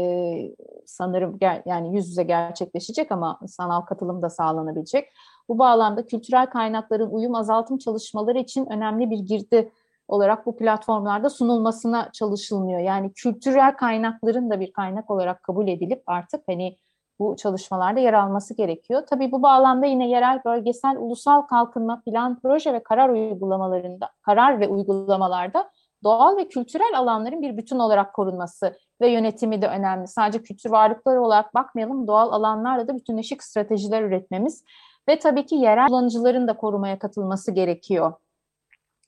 sanırım 0.86 1.38
ger- 1.38 1.62
yani 1.66 1.96
yüz 1.96 2.08
yüze 2.10 2.24
gerçekleşecek 2.24 3.12
ama 3.12 3.40
sanal 3.48 3.82
katılım 3.82 4.22
da 4.22 4.30
sağlanabilecek. 4.30 5.10
Bu 5.50 5.60
bağlamda 5.60 6.06
kültürel 6.06 6.50
kaynakların 6.50 7.10
uyum 7.10 7.36
azaltım 7.36 7.78
çalışmaları 7.78 8.40
için 8.40 8.72
önemli 8.72 9.10
bir 9.10 9.20
girdi 9.20 9.72
olarak 10.08 10.46
bu 10.46 10.58
platformlarda 10.58 11.30
sunulmasına 11.30 12.10
çalışılmıyor. 12.12 12.80
Yani 12.80 13.14
kültürel 13.14 13.76
kaynakların 13.76 14.50
da 14.50 14.60
bir 14.60 14.72
kaynak 14.72 15.12
olarak 15.12 15.44
kabul 15.44 15.68
edilip 15.68 16.04
artık 16.08 16.44
hani 16.48 16.78
bu 17.20 17.36
çalışmalarda 17.36 18.00
yer 18.00 18.14
alması 18.14 18.54
gerekiyor. 18.54 19.04
Tabii 19.10 19.32
bu 19.32 19.44
bağlamda 19.44 19.86
yine 19.86 20.10
yerel, 20.10 20.42
bölgesel, 20.46 20.98
ulusal 20.98 21.42
kalkınma 21.42 22.02
plan, 22.06 22.40
proje 22.42 22.74
ve 22.74 22.84
karar 22.84 23.10
uygulamalarında, 23.10 24.10
karar 24.22 24.60
ve 24.60 24.68
uygulamalarda 24.68 25.70
doğal 26.04 26.38
ve 26.38 26.48
kültürel 26.48 26.98
alanların 26.98 27.42
bir 27.42 27.58
bütün 27.58 27.80
olarak 27.80 28.14
korunması 28.14 28.78
ve 29.02 29.08
yönetimi 29.08 29.62
de 29.62 29.68
önemli. 29.68 30.08
Sadece 30.08 30.44
kültür 30.44 30.70
varlıkları 30.70 31.22
olarak 31.22 31.54
bakmayalım, 31.54 32.08
doğal 32.08 32.32
alanlarla 32.32 32.88
da 32.88 32.96
bütünleşik 32.96 33.44
stratejiler 33.44 34.02
üretmemiz 34.04 34.64
ve 35.10 35.20
tabii 35.20 35.46
ki 35.46 35.56
yerel 35.56 35.88
kullanıcıların 35.88 36.48
da 36.48 36.58
korumaya 36.58 37.00
katılması 37.00 37.52
gerekiyor. 37.52 38.14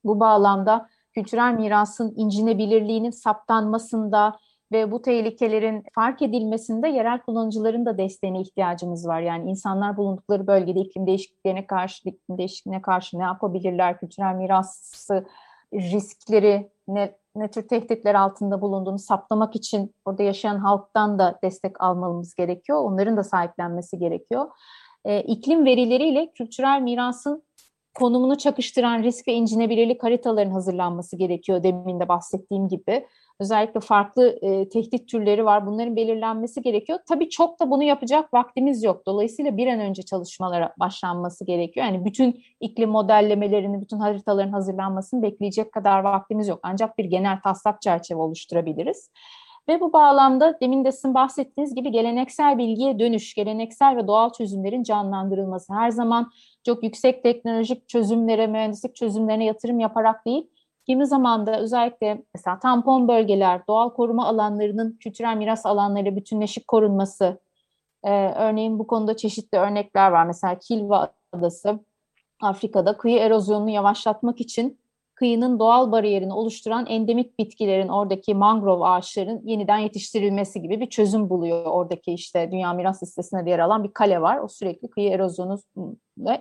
Bu 0.06 0.20
bağlamda 0.20 0.88
kültürel 1.14 1.54
mirasın 1.54 2.14
incinebilirliğinin 2.16 3.12
saptanmasında 3.12 4.40
ve 4.72 4.92
bu 4.92 5.02
tehlikelerin 5.02 5.84
fark 5.96 6.22
edilmesinde 6.22 6.88
yerel 6.88 7.20
kullanıcıların 7.22 7.86
da 7.86 7.98
desteğine 7.98 8.42
ihtiyacımız 8.42 9.08
var. 9.08 9.22
Yani 9.22 9.50
insanlar 9.50 9.98
bulundukları 9.98 10.48
bölgede 10.48 10.80
iklim 10.80 11.08
değişikliklerine 11.08 11.68
karşı, 11.68 12.10
iklim 12.10 12.38
değişikliğine 12.38 12.82
karşı 12.82 13.20
ne 13.20 13.24
yapabilirler, 13.24 14.00
kültürel 14.00 14.36
mirası 14.36 15.26
riskleri, 15.74 16.70
ne, 16.88 17.16
ne 17.36 17.52
tür 17.52 17.68
tehditler 17.68 18.16
altında 18.16 18.62
bulunduğunu 18.62 19.00
saptamak 19.00 19.56
için 19.56 19.94
orada 20.06 20.24
yaşayan 20.24 20.58
halktan 20.58 21.20
da 21.20 21.40
destek 21.44 21.82
almamız 21.82 22.36
gerekiyor. 22.36 22.82
Onların 22.82 23.18
da 23.18 23.24
sahiplenmesi 23.24 24.00
gerekiyor. 24.00 24.50
E, 25.06 25.22
iklim 25.22 25.66
verileriyle 25.66 26.32
kültürel 26.32 26.82
mirasın 26.82 27.44
konumunu 27.96 28.38
çakıştıran 28.38 29.04
risk 29.04 29.28
ve 29.28 29.34
incinebilirlik 29.34 30.04
haritaların 30.04 30.52
hazırlanması 30.52 31.18
gerekiyor 31.18 31.64
demin 31.64 32.00
de 32.00 32.08
bahsettiğim 32.08 32.68
gibi. 32.68 33.06
Özellikle 33.40 33.80
farklı 33.80 34.40
e, 34.42 34.70
tehdit 34.70 35.10
türleri 35.10 35.46
var. 35.46 35.68
Bunların 35.68 35.96
belirlenmesi 35.96 36.62
gerekiyor. 36.62 37.00
Tabii 37.10 37.30
çok 37.30 37.60
da 37.60 37.72
bunu 37.72 37.84
yapacak 37.84 38.34
vaktimiz 38.34 38.84
yok. 38.84 39.06
Dolayısıyla 39.06 39.58
bir 39.58 39.68
an 39.68 39.80
önce 39.80 40.04
çalışmalara 40.04 40.74
başlanması 40.80 41.46
gerekiyor. 41.46 41.86
Yani 41.86 42.06
bütün 42.06 42.44
iklim 42.60 42.90
modellemelerini, 42.90 43.82
bütün 43.82 44.00
haritaların 44.00 44.52
hazırlanmasını 44.52 45.22
bekleyecek 45.22 45.72
kadar 45.72 46.00
vaktimiz 46.00 46.48
yok. 46.48 46.60
Ancak 46.64 46.98
bir 46.98 47.06
genel 47.06 47.40
taslak 47.44 47.82
çerçeve 47.82 48.20
oluşturabiliriz. 48.20 49.10
Ve 49.70 49.82
bu 49.82 49.94
bağlamda 49.94 50.58
demin 50.62 50.86
de 50.86 50.92
sizin 50.92 51.14
bahsettiğiniz 51.14 51.76
gibi 51.76 51.92
geleneksel 51.92 52.58
bilgiye 52.58 53.00
dönüş, 53.00 53.34
geleneksel 53.34 53.98
ve 53.98 54.08
doğal 54.08 54.34
çözümlerin 54.34 54.84
canlandırılması. 54.84 55.74
Her 55.74 55.90
zaman 55.90 56.32
çok 56.66 56.84
yüksek 56.84 57.24
teknolojik 57.24 57.90
çözümlere, 57.90 58.48
mühendislik 58.48 58.96
çözümlerine 58.96 59.46
yatırım 59.46 59.80
yaparak 59.80 60.26
değil, 60.26 60.48
kimi 60.86 61.08
zaman 61.08 61.46
da 61.46 61.60
özellikle 61.60 62.24
mesela 62.36 62.60
tampon 62.60 63.08
bölgeler, 63.08 63.62
doğal 63.68 63.90
koruma 63.90 64.28
alanlarının 64.28 64.98
kültürel 65.00 65.38
miras 65.38 65.66
alanlarıyla 65.66 66.16
bütünleşik 66.16 66.68
korunması, 66.68 67.40
ee, 68.06 68.32
örneğin 68.36 68.80
bu 68.80 68.88
konuda 68.88 69.18
çeşitli 69.18 69.58
örnekler 69.58 70.12
var. 70.12 70.26
Mesela 70.26 70.60
Kilva 70.60 71.14
Adası, 71.32 71.80
Afrika'da 72.42 72.98
kıyı 72.98 73.20
erozyonunu 73.20 73.70
yavaşlatmak 73.70 74.42
için 74.42 74.80
kıyının 75.16 75.60
doğal 75.60 75.92
bariyerini 75.92 76.34
oluşturan 76.34 76.86
endemik 76.86 77.40
bitkilerin, 77.40 77.88
oradaki 77.88 78.34
mangrove 78.34 78.86
ağaçların 78.86 79.42
yeniden 79.44 79.78
yetiştirilmesi 79.78 80.62
gibi 80.62 80.80
bir 80.80 80.90
çözüm 80.90 81.30
buluyor. 81.30 81.66
Oradaki 81.66 82.14
işte 82.14 82.52
Dünya 82.52 82.74
Miras 82.74 83.04
Listesi'ne 83.04 83.50
yer 83.50 83.60
alan 83.60 83.84
bir 83.84 83.94
kale 83.94 84.22
var. 84.22 84.38
O 84.38 84.48
sürekli 84.48 84.90
kıyı 84.90 85.12
erozyonu 85.12 85.60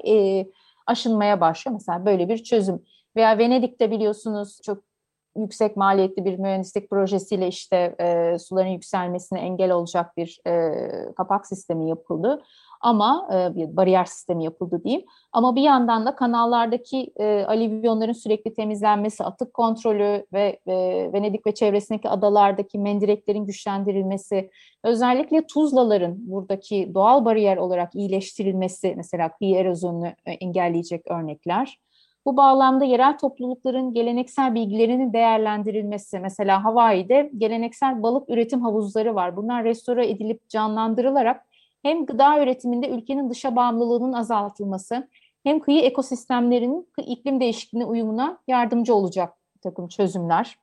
e, 0.08 0.46
aşınmaya 0.86 1.40
başlıyor. 1.40 1.74
Mesela 1.74 2.06
böyle 2.06 2.28
bir 2.28 2.38
çözüm. 2.38 2.82
Veya 3.16 3.38
Venedik'te 3.38 3.90
biliyorsunuz 3.90 4.60
çok 4.64 4.93
yüksek 5.36 5.76
maliyetli 5.76 6.24
bir 6.24 6.38
mühendislik 6.38 6.90
projesiyle 6.90 7.48
işte 7.48 7.96
e, 8.00 8.38
suların 8.38 8.68
yükselmesine 8.68 9.40
engel 9.40 9.70
olacak 9.70 10.16
bir 10.16 10.40
e, 10.46 10.72
kapak 11.16 11.46
sistemi 11.46 11.88
yapıldı. 11.88 12.42
Ama 12.80 13.28
e, 13.32 13.54
bir 13.54 13.76
bariyer 13.76 14.04
sistemi 14.04 14.44
yapıldı 14.44 14.84
diyeyim. 14.84 15.04
Ama 15.32 15.56
bir 15.56 15.62
yandan 15.62 16.06
da 16.06 16.16
kanallardaki 16.16 17.12
e, 17.16 17.44
alüvyonların 17.44 18.12
sürekli 18.12 18.54
temizlenmesi, 18.54 19.24
atık 19.24 19.54
kontrolü 19.54 20.26
ve 20.32 20.60
e, 20.66 20.74
Venedik 21.12 21.46
ve 21.46 21.54
çevresindeki 21.54 22.08
adalardaki 22.08 22.78
mendireklerin 22.78 23.46
güçlendirilmesi, 23.46 24.50
özellikle 24.84 25.46
tuzlaların 25.46 26.14
buradaki 26.18 26.90
doğal 26.94 27.24
bariyer 27.24 27.56
olarak 27.56 27.94
iyileştirilmesi, 27.94 28.94
mesela 28.96 29.32
kıyı 29.32 29.56
erozyonunu 29.56 30.06
e, 30.06 30.32
engelleyecek 30.32 31.10
örnekler. 31.10 31.78
Bu 32.26 32.36
bağlamda 32.36 32.84
yerel 32.84 33.18
toplulukların 33.18 33.92
geleneksel 33.92 34.54
bilgilerinin 34.54 35.12
değerlendirilmesi, 35.12 36.18
mesela 36.18 36.64
Hawaii'de 36.64 37.30
geleneksel 37.38 38.02
balık 38.02 38.30
üretim 38.30 38.62
havuzları 38.62 39.14
var. 39.14 39.36
Bunlar 39.36 39.64
restore 39.64 40.10
edilip 40.10 40.48
canlandırılarak 40.48 41.44
hem 41.82 42.06
gıda 42.06 42.42
üretiminde 42.42 42.88
ülkenin 42.88 43.30
dışa 43.30 43.56
bağımlılığının 43.56 44.12
azaltılması, 44.12 45.08
hem 45.42 45.60
kıyı 45.60 45.80
ekosistemlerinin 45.80 46.88
iklim 47.06 47.40
değişikliğine 47.40 47.86
uyumuna 47.86 48.38
yardımcı 48.48 48.94
olacak 48.94 49.34
bir 49.56 49.60
takım 49.60 49.88
çözümler. 49.88 50.58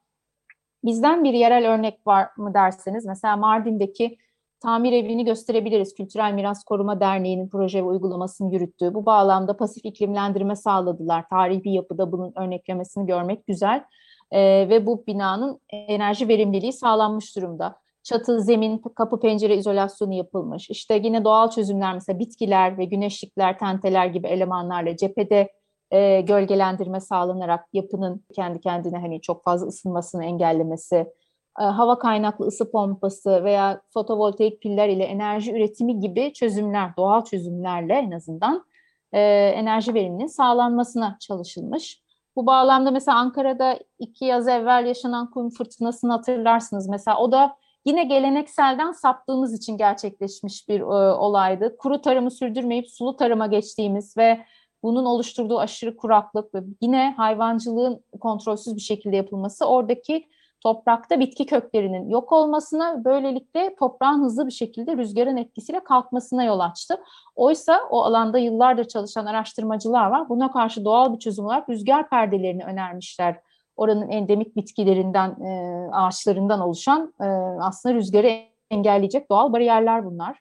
Bizden 0.84 1.24
bir 1.24 1.34
yerel 1.34 1.68
örnek 1.74 2.08
var 2.08 2.30
mı 2.38 2.54
derseniz, 2.54 3.06
mesela 3.06 3.38
Mardin'deki 3.38 4.18
tamir 4.62 4.94
evini 4.94 5.26
gösterebiliriz. 5.26 5.94
Kültürel 5.94 6.34
Miras 6.34 6.64
Koruma 6.64 7.00
Derneği'nin 7.00 7.50
proje 7.50 7.80
ve 7.80 7.84
uygulamasını 7.84 8.54
yürüttüğü. 8.54 8.94
Bu 8.94 9.06
bağlamda 9.06 9.58
pasif 9.58 9.86
iklimlendirme 9.86 10.56
sağladılar. 10.56 11.26
Tarihi 11.30 11.64
bir 11.64 11.72
yapıda 11.72 12.12
bunun 12.12 12.34
örneklemesini 12.36 13.06
görmek 13.06 13.48
güzel. 13.48 13.84
Ee, 14.32 14.68
ve 14.70 14.86
bu 14.86 15.04
binanın 15.08 15.60
enerji 15.70 16.28
verimliliği 16.28 16.74
sağlanmış 16.74 17.36
durumda. 17.36 17.76
Çatı, 18.04 18.42
zemin, 18.42 18.78
kapı, 18.78 19.20
pencere 19.20 19.58
izolasyonu 19.58 20.14
yapılmış. 20.14 20.70
İşte 20.70 21.02
yine 21.04 21.24
doğal 21.24 21.50
çözümler 21.50 21.94
mesela 21.94 22.20
bitkiler 22.20 22.78
ve 22.78 22.86
güneşlikler, 22.86 23.60
tenteler 23.60 24.06
gibi 24.06 24.28
elemanlarla 24.28 24.98
cephede 24.98 25.50
e, 25.92 26.22
gölgelendirme 26.22 27.00
sağlanarak 27.00 27.66
yapının 27.74 28.24
kendi 28.36 28.60
kendine 28.60 28.98
hani 28.98 29.22
çok 29.22 29.44
fazla 29.44 29.68
ısınmasını 29.68 30.26
engellemesi, 30.26 30.96
e, 30.96 31.08
hava 31.54 32.00
kaynaklı 32.00 32.46
ısı 32.46 32.72
pompası 32.72 33.44
veya 33.44 33.82
fotovoltaik 33.94 34.62
piller 34.62 34.90
ile 34.90 35.04
enerji 35.04 35.52
üretimi 35.52 36.00
gibi 36.00 36.34
çözümler, 36.34 36.90
doğal 36.98 37.26
çözümlerle 37.26 37.94
en 37.94 38.12
azından 38.12 38.66
e, 39.14 39.22
enerji 39.56 39.94
veriminin 39.94 40.28
sağlanmasına 40.28 41.18
çalışılmış. 41.20 42.02
Bu 42.36 42.46
bağlamda 42.46 42.92
mesela 42.92 43.18
Ankara'da 43.18 43.80
iki 44.00 44.26
yaz 44.26 44.48
evvel 44.48 44.86
yaşanan 44.86 45.32
kum 45.32 45.50
fırtınasını 45.50 46.12
hatırlarsınız. 46.12 46.88
Mesela 46.88 47.18
o 47.18 47.32
da 47.32 47.56
yine 47.86 48.04
gelenekselden 48.04 48.92
saptığımız 48.92 49.54
için 49.54 49.78
gerçekleşmiş 49.78 50.70
bir 50.70 50.80
e, 50.80 51.14
olaydı. 51.14 51.78
Kuru 51.78 52.02
tarımı 52.02 52.32
sürdürmeyip 52.32 52.90
sulu 52.90 53.16
tarıma 53.16 53.48
geçtiğimiz 53.48 54.18
ve 54.18 54.46
bunun 54.84 55.06
oluşturduğu 55.06 55.60
aşırı 55.60 55.98
kuraklık 55.98 56.56
ve 56.56 56.60
yine 56.82 57.14
hayvancılığın 57.18 58.04
kontrolsüz 58.20 58.76
bir 58.76 58.82
şekilde 58.82 59.16
yapılması 59.16 59.66
oradaki 59.66 60.28
toprakta 60.62 61.20
bitki 61.20 61.46
köklerinin 61.46 62.10
yok 62.10 62.32
olmasına 62.32 63.06
böylelikle 63.06 63.76
toprağın 63.76 64.24
hızlı 64.24 64.48
bir 64.48 64.52
şekilde 64.52 64.98
rüzgarın 64.98 65.38
etkisiyle 65.38 65.84
kalkmasına 65.84 66.44
yol 66.44 66.60
açtı. 66.60 67.02
Oysa 67.36 67.80
o 67.90 68.04
alanda 68.04 68.38
yıllardır 68.38 68.86
çalışan 68.86 69.26
araştırmacılar 69.26 70.06
var. 70.06 70.30
Buna 70.30 70.52
karşı 70.52 70.86
doğal 70.86 71.14
bir 71.14 71.20
çözüm 71.20 71.46
olarak 71.46 71.70
rüzgar 71.70 72.10
perdelerini 72.10 72.64
önermişler. 72.64 73.40
Oranın 73.76 74.10
endemik 74.10 74.56
bitkilerinden, 74.56 75.30
e, 75.30 75.90
ağaçlarından 75.92 76.60
oluşan 76.60 77.14
e, 77.22 77.26
aslında 77.62 77.96
rüzgarı 77.96 78.32
engelleyecek 78.72 79.30
doğal 79.30 79.54
bariyerler 79.54 80.06
bunlar. 80.06 80.40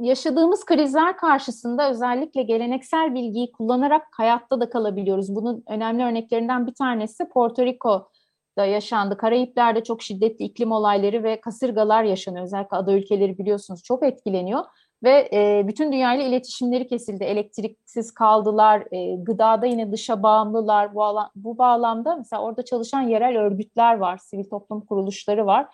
Yaşadığımız 0.00 0.64
krizler 0.64 1.16
karşısında 1.16 1.90
özellikle 1.90 2.42
geleneksel 2.42 3.14
bilgiyi 3.14 3.52
kullanarak 3.52 4.06
hayatta 4.12 4.60
da 4.60 4.70
kalabiliyoruz. 4.70 5.34
Bunun 5.34 5.62
önemli 5.68 6.04
örneklerinden 6.04 6.66
bir 6.66 6.74
tanesi 6.74 7.28
Porto 7.28 7.64
Rico 7.64 8.08
da 8.58 8.66
yaşandı. 8.66 9.16
Karayipler'de 9.16 9.84
çok 9.84 10.02
şiddetli 10.02 10.44
iklim 10.44 10.72
olayları 10.72 11.22
ve 11.22 11.40
kasırgalar 11.40 12.04
yaşanıyor. 12.04 12.44
Özellikle 12.44 12.76
ada 12.76 12.92
ülkeleri 12.92 13.38
biliyorsunuz 13.38 13.82
çok 13.82 14.04
etkileniyor 14.04 14.64
ve 15.02 15.28
e, 15.32 15.64
bütün 15.68 15.92
dünyayla 15.92 16.24
iletişimleri 16.24 16.86
kesildi. 16.86 17.24
Elektriksiz 17.24 18.14
kaldılar, 18.14 18.84
e, 18.92 19.16
gıdada 19.16 19.66
yine 19.66 19.92
dışa 19.92 20.22
bağımlılar. 20.22 20.94
Bu, 20.94 21.04
alan, 21.04 21.30
bu 21.36 21.58
bağlamda 21.58 22.16
mesela 22.16 22.42
orada 22.42 22.64
çalışan 22.64 23.00
yerel 23.00 23.38
örgütler 23.38 23.98
var, 23.98 24.18
sivil 24.18 24.44
toplum 24.44 24.80
kuruluşları 24.80 25.46
var. 25.46 25.66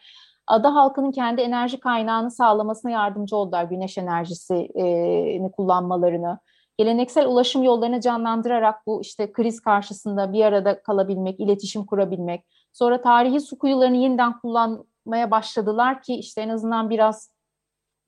Ada 0.47 0.75
halkının 0.75 1.13
kendi 1.13 1.41
enerji 1.41 1.81
kaynağını 1.81 2.31
sağlamasına 2.31 2.91
yardımcı 2.91 3.37
oldular. 3.37 3.65
Güneş 3.65 3.99
enerjisini 3.99 5.53
kullanmalarını, 5.53 6.39
geleneksel 6.77 7.27
ulaşım 7.27 7.63
yollarını 7.63 8.01
canlandırarak 8.01 8.87
bu 8.87 9.01
işte 9.01 9.33
kriz 9.33 9.61
karşısında 9.61 10.33
bir 10.33 10.45
arada 10.45 10.83
kalabilmek, 10.83 11.41
iletişim 11.41 11.87
kurabilmek, 11.87 12.45
Sonra 12.75 13.03
tarihi 13.03 13.41
su 13.41 13.59
kuyularını 13.59 13.97
yeniden 13.97 14.39
kullanmaya 14.39 15.31
başladılar 15.31 16.03
ki 16.03 16.15
işte 16.15 16.41
en 16.41 16.49
azından 16.49 16.91
biraz 16.91 17.31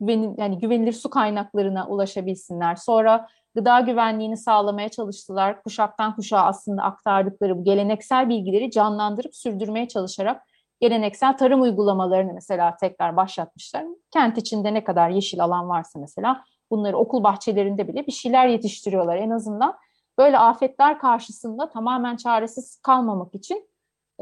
güvenin, 0.00 0.34
yani 0.38 0.58
güvenilir 0.58 0.92
su 0.92 1.10
kaynaklarına 1.10 1.88
ulaşabilsinler. 1.88 2.74
Sonra 2.74 3.28
gıda 3.54 3.80
güvenliğini 3.80 4.36
sağlamaya 4.36 4.88
çalıştılar. 4.88 5.62
Kuşaktan 5.62 6.16
kuşağa 6.16 6.42
aslında 6.42 6.82
aktardıkları 6.82 7.58
bu 7.58 7.64
geleneksel 7.64 8.28
bilgileri 8.28 8.70
canlandırıp 8.70 9.36
sürdürmeye 9.36 9.88
çalışarak 9.88 10.42
geleneksel 10.80 11.36
tarım 11.36 11.62
uygulamalarını 11.62 12.32
mesela 12.32 12.76
tekrar 12.76 13.16
başlatmışlar. 13.16 13.84
Kent 14.10 14.38
içinde 14.38 14.74
ne 14.74 14.84
kadar 14.84 15.10
yeşil 15.10 15.44
alan 15.44 15.68
varsa 15.68 15.98
mesela 15.98 16.44
bunları 16.70 16.96
okul 16.96 17.24
bahçelerinde 17.24 17.88
bile 17.88 18.06
bir 18.06 18.12
şeyler 18.12 18.46
yetiştiriyorlar. 18.46 19.16
En 19.16 19.30
azından 19.30 19.76
böyle 20.18 20.38
afetler 20.38 20.98
karşısında 20.98 21.68
tamamen 21.68 22.16
çaresiz 22.16 22.80
kalmamak 22.82 23.34
için 23.34 23.68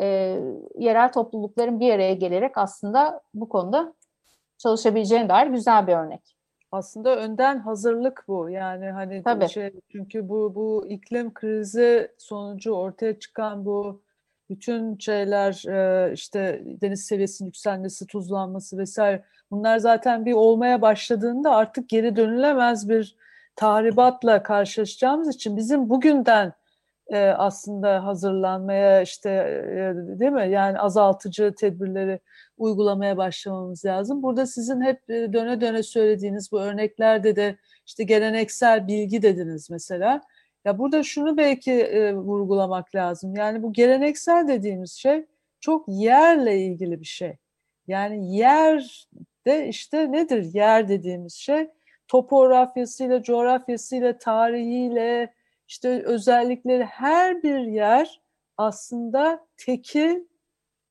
e, 0.00 0.40
yerel 0.78 1.12
toplulukların 1.12 1.80
bir 1.80 1.94
araya 1.94 2.14
gelerek 2.14 2.58
aslında 2.58 3.20
bu 3.34 3.48
konuda 3.48 3.94
çalışabileceğine 4.58 5.28
dair 5.28 5.46
güzel 5.46 5.86
bir 5.86 5.92
örnek. 5.92 6.36
Aslında 6.72 7.16
önden 7.16 7.58
hazırlık 7.58 8.24
bu. 8.28 8.50
Yani 8.50 8.90
hani 8.90 9.22
Tabii. 9.22 9.48
şey 9.48 9.72
çünkü 9.92 10.28
bu 10.28 10.54
bu 10.54 10.86
iklim 10.88 11.34
krizi 11.34 12.08
sonucu 12.18 12.72
ortaya 12.72 13.18
çıkan 13.18 13.64
bu 13.64 14.02
bütün 14.50 14.98
şeyler 14.98 15.64
e, 15.68 16.12
işte 16.12 16.62
deniz 16.64 17.06
seviyesinin 17.06 17.46
yükselmesi, 17.46 18.06
tuzlanması 18.06 18.78
vesaire 18.78 19.24
bunlar 19.50 19.78
zaten 19.78 20.26
bir 20.26 20.32
olmaya 20.32 20.82
başladığında 20.82 21.50
artık 21.50 21.88
geri 21.88 22.16
dönülemez 22.16 22.88
bir 22.88 23.16
tahribatla 23.56 24.42
karşılaşacağımız 24.42 25.34
için 25.34 25.56
bizim 25.56 25.90
bugünden 25.90 26.52
e, 27.08 27.18
aslında 27.18 28.04
hazırlanmaya 28.04 29.02
işte 29.02 29.30
e, 29.30 30.18
değil 30.20 30.32
mi 30.32 30.50
yani 30.50 30.78
azaltıcı 30.78 31.54
tedbirleri 31.54 32.20
uygulamaya 32.58 33.16
başlamamız 33.16 33.84
lazım. 33.84 34.22
Burada 34.22 34.46
sizin 34.46 34.80
hep 34.80 35.08
döne 35.08 35.60
döne 35.60 35.82
söylediğiniz 35.82 36.52
bu 36.52 36.60
örneklerde 36.60 37.36
de 37.36 37.56
işte 37.86 38.04
geleneksel 38.04 38.88
bilgi 38.88 39.22
dediniz 39.22 39.70
mesela. 39.70 40.20
Ya 40.64 40.78
burada 40.78 41.02
şunu 41.02 41.36
belki 41.36 41.72
e, 41.72 42.14
vurgulamak 42.14 42.94
lazım. 42.94 43.36
Yani 43.36 43.62
bu 43.62 43.72
geleneksel 43.72 44.48
dediğimiz 44.48 44.92
şey 44.92 45.26
çok 45.60 45.84
yerle 45.88 46.58
ilgili 46.58 47.00
bir 47.00 47.06
şey. 47.06 47.36
Yani 47.86 48.36
yer 48.36 49.06
de 49.46 49.68
işte 49.68 50.12
nedir 50.12 50.54
yer 50.54 50.88
dediğimiz 50.88 51.34
şey? 51.34 51.68
Topografyasıyla, 52.08 53.22
coğrafyasıyla, 53.22 54.18
tarihiyle, 54.18 55.32
işte 55.68 56.02
özellikleri 56.04 56.84
her 56.84 57.42
bir 57.42 57.58
yer 57.58 58.20
aslında 58.56 59.46
tekil 59.56 60.24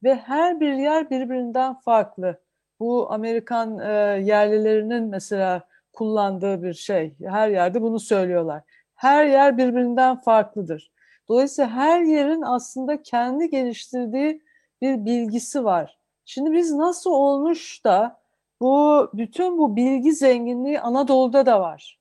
ve 0.03 0.15
her 0.15 0.59
bir 0.59 0.73
yer 0.73 1.09
birbirinden 1.09 1.73
farklı. 1.73 2.41
Bu 2.79 3.11
Amerikan 3.11 3.79
e, 3.79 3.91
yerlilerinin 4.23 5.03
mesela 5.03 5.67
kullandığı 5.93 6.63
bir 6.63 6.73
şey. 6.73 7.15
Her 7.25 7.49
yerde 7.49 7.81
bunu 7.81 7.99
söylüyorlar. 7.99 8.61
Her 8.95 9.25
yer 9.25 9.57
birbirinden 9.57 10.21
farklıdır. 10.21 10.91
Dolayısıyla 11.29 11.71
her 11.71 12.01
yerin 12.01 12.41
aslında 12.41 13.01
kendi 13.01 13.49
geliştirdiği 13.49 14.43
bir 14.81 15.05
bilgisi 15.05 15.63
var. 15.63 15.97
Şimdi 16.25 16.51
biz 16.51 16.71
nasıl 16.71 17.11
olmuş 17.11 17.85
da 17.85 18.19
bu 18.61 19.09
bütün 19.13 19.57
bu 19.57 19.75
bilgi 19.75 20.13
zenginliği 20.13 20.79
Anadolu'da 20.79 21.45
da 21.45 21.61
var. 21.61 21.99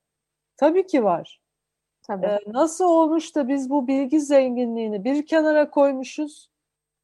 Tabii 0.56 0.86
ki 0.86 1.04
var. 1.04 1.41
Tabii. 2.02 2.26
Ee, 2.26 2.40
nasıl 2.46 2.84
olmuş 2.84 3.34
da 3.36 3.48
biz 3.48 3.70
bu 3.70 3.88
bilgi 3.88 4.20
zenginliğini 4.20 5.04
bir 5.04 5.26
kenara 5.26 5.70
koymuşuz 5.70 6.50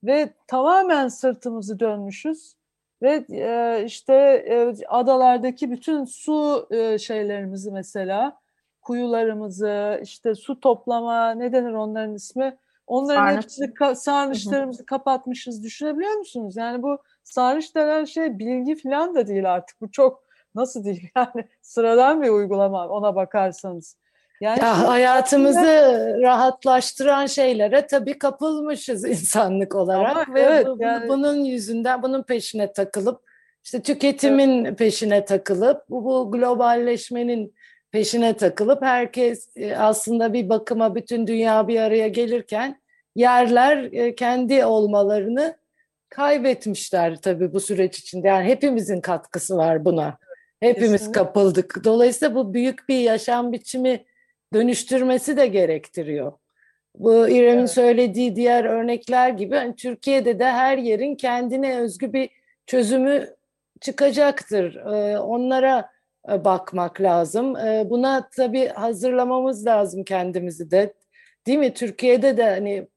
ve 0.05 0.33
tamamen 0.47 1.09
sırtımızı 1.09 1.81
dönmüşüz 1.81 2.55
ve 3.03 3.25
e, 3.31 3.83
işte 3.85 4.15
e, 4.49 4.87
adalardaki 4.89 5.71
bütün 5.71 6.05
su 6.05 6.67
e, 6.71 6.99
şeylerimizi 6.99 7.71
mesela 7.71 8.41
kuyularımızı 8.83 10.01
işte 10.03 10.35
su 10.35 10.61
toplama 10.61 11.31
ne 11.31 11.53
denir 11.53 11.73
onların 11.73 12.15
ismi 12.15 12.57
onların 12.87 13.21
Sarnıç. 13.21 13.45
hepsini 13.45 13.67
ka- 13.67 13.97
sarnıçlarımızı 13.97 14.87
kapatmışız 14.87 15.65
düşünebiliyor 15.65 16.13
musunuz? 16.13 16.57
Yani 16.57 16.83
bu 16.83 16.99
sarnıç 17.25 17.75
denen 17.75 18.05
şey 18.05 18.39
bilgi 18.39 18.77
falan 18.77 19.15
da 19.15 19.27
değil 19.27 19.53
artık 19.53 19.81
bu 19.81 19.91
çok 19.91 20.25
nasıl 20.55 20.85
diyeyim 20.85 21.11
yani 21.17 21.49
sıradan 21.63 22.23
bir 22.23 22.29
uygulama 22.29 22.89
ona 22.89 23.15
bakarsanız. 23.15 23.97
Yani 24.40 24.59
ya, 24.61 24.88
hayatımızı 24.88 25.62
de... 25.62 26.16
rahatlaştıran 26.22 27.27
şeylere 27.27 27.87
tabii 27.87 28.18
kapılmışız 28.18 29.05
insanlık 29.05 29.74
olarak 29.74 30.16
Ama 30.16 30.35
ve 30.35 30.40
evet, 30.40 30.66
bu, 30.66 30.77
yani... 30.81 31.09
bunun 31.09 31.44
yüzünden 31.44 32.03
bunun 32.03 32.22
peşine 32.22 32.72
takılıp 32.72 33.20
işte 33.64 33.83
tüketimin 33.83 34.64
evet. 34.64 34.79
peşine 34.79 35.24
takılıp 35.24 35.83
bu, 35.90 36.05
bu 36.05 36.31
globalleşmenin 36.33 37.55
peşine 37.90 38.37
takılıp 38.37 38.83
herkes 38.83 39.48
e, 39.57 39.77
aslında 39.77 40.33
bir 40.33 40.48
bakıma 40.48 40.94
bütün 40.94 41.27
dünya 41.27 41.68
bir 41.68 41.81
araya 41.81 42.09
gelirken 42.09 42.81
yerler 43.16 43.92
e, 43.92 44.14
kendi 44.14 44.64
olmalarını 44.64 45.57
kaybetmişler 46.09 47.16
tabii 47.16 47.53
bu 47.53 47.61
süreç 47.61 47.98
içinde. 47.98 48.29
Yani 48.29 48.48
hepimizin 48.48 49.01
katkısı 49.01 49.57
var 49.57 49.85
buna. 49.85 50.18
Hepimiz 50.61 50.92
Kesinlikle. 50.92 51.12
kapıldık. 51.12 51.85
Dolayısıyla 51.85 52.35
bu 52.35 52.55
büyük 52.55 52.88
bir 52.88 52.98
yaşam 52.98 53.53
biçimi 53.53 54.05
dönüştürmesi 54.55 55.37
de 55.37 55.47
gerektiriyor. 55.47 56.33
Bu 56.95 57.29
İrem'in 57.29 57.59
evet. 57.59 57.71
söylediği 57.71 58.37
diğer 58.37 58.65
örnekler 58.65 59.31
gibi 59.31 59.55
yani 59.55 59.77
Türkiye'de 59.77 60.39
de 60.39 60.45
her 60.45 60.79
yerin 60.79 61.15
kendine 61.15 61.79
özgü 61.79 62.13
bir 62.13 62.31
çözümü 62.67 63.29
çıkacaktır. 63.81 64.75
Ee, 64.75 65.19
onlara 65.19 65.91
e, 66.33 66.45
bakmak 66.45 67.01
lazım. 67.01 67.57
Ee, 67.57 67.87
buna 67.91 68.29
tabii 68.37 68.69
hazırlamamız 68.69 69.67
lazım 69.67 70.05
kendimizi 70.05 70.71
de. 70.71 70.93
Değil 71.47 71.59
mi? 71.59 71.75
Türkiye'de 71.75 72.37
de 72.37 72.45
hani 72.45 72.89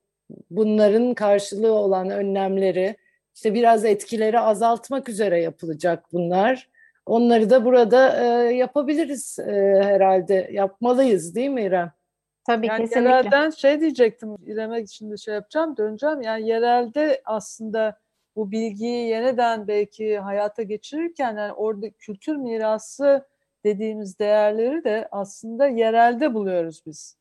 bunların 0.50 1.14
karşılığı 1.14 1.74
olan 1.74 2.10
önlemleri 2.10 2.96
işte 3.36 3.54
biraz 3.54 3.86
etkileri 3.86 4.40
azaltmak 4.40 5.10
üzere 5.10 5.42
yapılacak 5.42 6.06
bunlar. 6.14 6.70
Onları 7.06 7.50
da 7.50 7.66
burada 7.66 8.24
e, 8.24 8.54
yapabiliriz 8.54 9.40
e, 9.40 9.82
herhalde. 9.84 10.50
Yapmalıyız 10.52 11.36
değil 11.36 11.50
mi 11.50 11.62
İrem? 11.62 11.92
Tabii 12.48 12.68
yani 12.68 12.82
kesinlikle. 12.82 13.10
Yerelden 13.10 13.50
şey 13.50 13.80
diyecektim 13.80 14.36
İrem'e 14.46 14.88
şimdi 14.88 15.20
şey 15.20 15.34
yapacağım 15.34 15.78
döneceğim. 15.78 16.22
Yani 16.22 16.48
yerelde 16.48 17.22
aslında 17.26 18.00
bu 18.36 18.52
bilgiyi 18.52 19.08
yeniden 19.08 19.68
belki 19.68 20.20
hayata 20.20 20.64
geçirirken 20.64 21.38
yani 21.38 21.54
orada 21.54 21.90
kültür 21.90 22.36
mirası 22.36 23.26
dediğimiz 23.64 24.20
değerleri 24.20 24.84
de 24.84 25.08
aslında 25.12 25.68
yerelde 25.68 26.34
buluyoruz 26.34 26.84
biz. 26.86 27.18